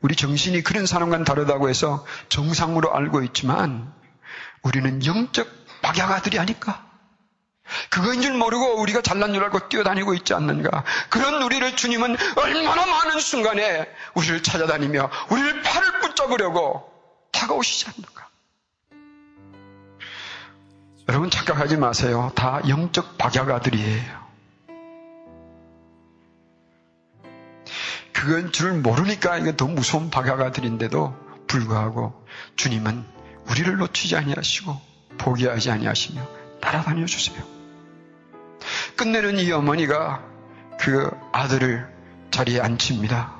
우리 0.00 0.16
정신이 0.16 0.62
그런 0.62 0.86
사람과는 0.86 1.24
다르다고 1.24 1.68
해서 1.68 2.06
정상으로 2.28 2.94
알고 2.94 3.22
있지만 3.24 3.92
우리는 4.62 5.04
영적 5.04 5.48
박야가들이 5.82 6.38
아닐까? 6.38 6.89
그거인 7.90 8.22
줄 8.22 8.34
모르고 8.34 8.80
우리가 8.80 9.02
잘난 9.02 9.32
줄 9.32 9.42
알고 9.44 9.68
뛰어다니고 9.68 10.14
있지 10.14 10.34
않는가. 10.34 10.84
그런 11.08 11.42
우리를 11.42 11.76
주님은 11.76 12.16
얼마나 12.36 12.86
많은 12.86 13.20
순간에 13.20 13.88
우리를 14.14 14.42
찾아다니며 14.42 15.10
우리를 15.30 15.62
팔을 15.62 16.00
붙잡으려고 16.00 16.90
다가오시지 17.32 17.86
않는가. 17.90 18.28
여러분 21.08 21.30
착각하지 21.30 21.76
마세요. 21.76 22.30
다 22.36 22.60
영적 22.68 23.18
박약아들이에요. 23.18 24.20
그건 28.12 28.52
줄 28.52 28.74
모르니까 28.74 29.38
이게 29.38 29.56
더 29.56 29.66
무서운 29.66 30.10
박약아들인데도 30.10 31.16
불구하고 31.46 32.24
주님은 32.54 33.04
우리를 33.48 33.76
놓치지 33.76 34.14
아니하시고 34.14 34.80
포기하지 35.18 35.70
아니하시며 35.70 36.28
따라다녀 36.60 37.06
주세요. 37.06 37.42
끝내는 38.96 39.38
이 39.38 39.50
어머니가 39.52 40.22
그 40.80 41.10
아들을 41.32 41.86
자리에 42.30 42.60
앉힙니다. 42.60 43.34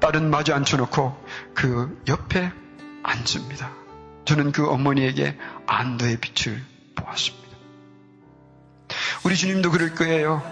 딸은 0.00 0.30
마주 0.30 0.54
앉혀놓고 0.54 1.16
그 1.54 2.02
옆에 2.08 2.52
앉습니다. 3.02 3.70
저는 4.24 4.52
그 4.52 4.68
어머니에게 4.68 5.38
안도의 5.66 6.18
빛을 6.18 6.60
보았습니다. 6.96 7.46
우리 9.24 9.36
주님도 9.36 9.70
그럴 9.70 9.94
거예요. 9.94 10.42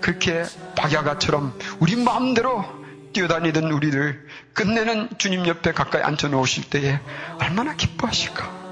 그렇게 0.00 0.44
박야가처럼 0.76 1.58
우리 1.80 1.96
마음대로 1.96 2.64
뛰어다니던 3.12 3.70
우리를 3.70 4.26
끝내는 4.54 5.10
주님 5.18 5.46
옆에 5.46 5.72
가까이 5.72 6.02
앉혀놓으실 6.02 6.70
때에 6.70 7.00
얼마나 7.40 7.74
기뻐하실까. 7.74 8.62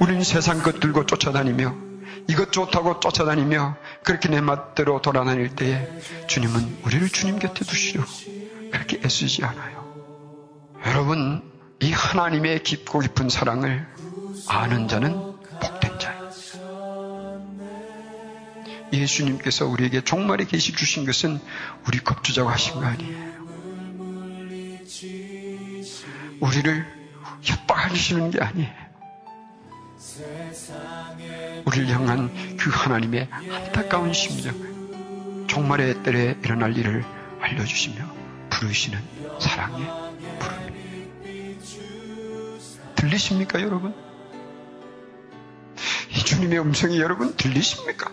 우리는 0.00 0.22
세상 0.22 0.62
것 0.62 0.80
들고 0.80 1.06
쫓아다니며 1.06 1.83
이것 2.28 2.52
좋다고 2.52 3.00
쫓아다니며 3.00 3.76
그렇게 4.02 4.28
내 4.28 4.40
맛대로 4.40 5.00
돌아다닐 5.02 5.54
때에 5.54 5.88
주님은 6.26 6.78
우리를 6.84 7.08
주님 7.10 7.38
곁에 7.38 7.64
두시려고 7.64 8.08
그렇게 8.72 9.00
애쓰지 9.04 9.44
않아요. 9.44 9.84
여러분, 10.86 11.42
이 11.80 11.92
하나님의 11.92 12.62
깊고 12.62 13.00
깊은 13.00 13.28
사랑을 13.28 13.86
아는 14.48 14.88
자는 14.88 15.12
복된 15.60 15.98
자예요. 15.98 16.24
예수님께서 18.92 19.66
우리에게 19.66 20.02
종말에 20.02 20.44
계시 20.44 20.72
주신 20.72 21.04
것은 21.04 21.40
우리 21.86 21.98
겁주자고 21.98 22.48
하신 22.48 22.74
거 22.74 22.86
아니에요. 22.86 23.34
우리를 26.40 26.86
협박하시는 27.42 28.30
게 28.30 28.40
아니에요. 28.40 28.72
우리를 31.66 31.88
향한 31.88 32.30
그 32.56 32.70
하나님의 32.70 33.28
안타까운 33.30 34.12
심정을 34.12 35.46
종말의 35.46 36.02
때에 36.02 36.36
일어날 36.42 36.76
일을 36.76 37.04
알려주시며 37.40 38.04
부르시는 38.50 38.98
사랑의 39.40 39.86
부름입니다. 40.38 40.84
들리십니까, 42.96 43.60
여러분? 43.62 43.94
이 46.10 46.18
주님의 46.24 46.60
음성이 46.60 47.00
여러분 47.00 47.34
들리십니까? 47.36 48.10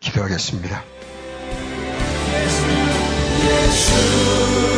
기도하겠습니다. 0.00 0.84
예수, 2.32 2.66
예수. 3.44 4.75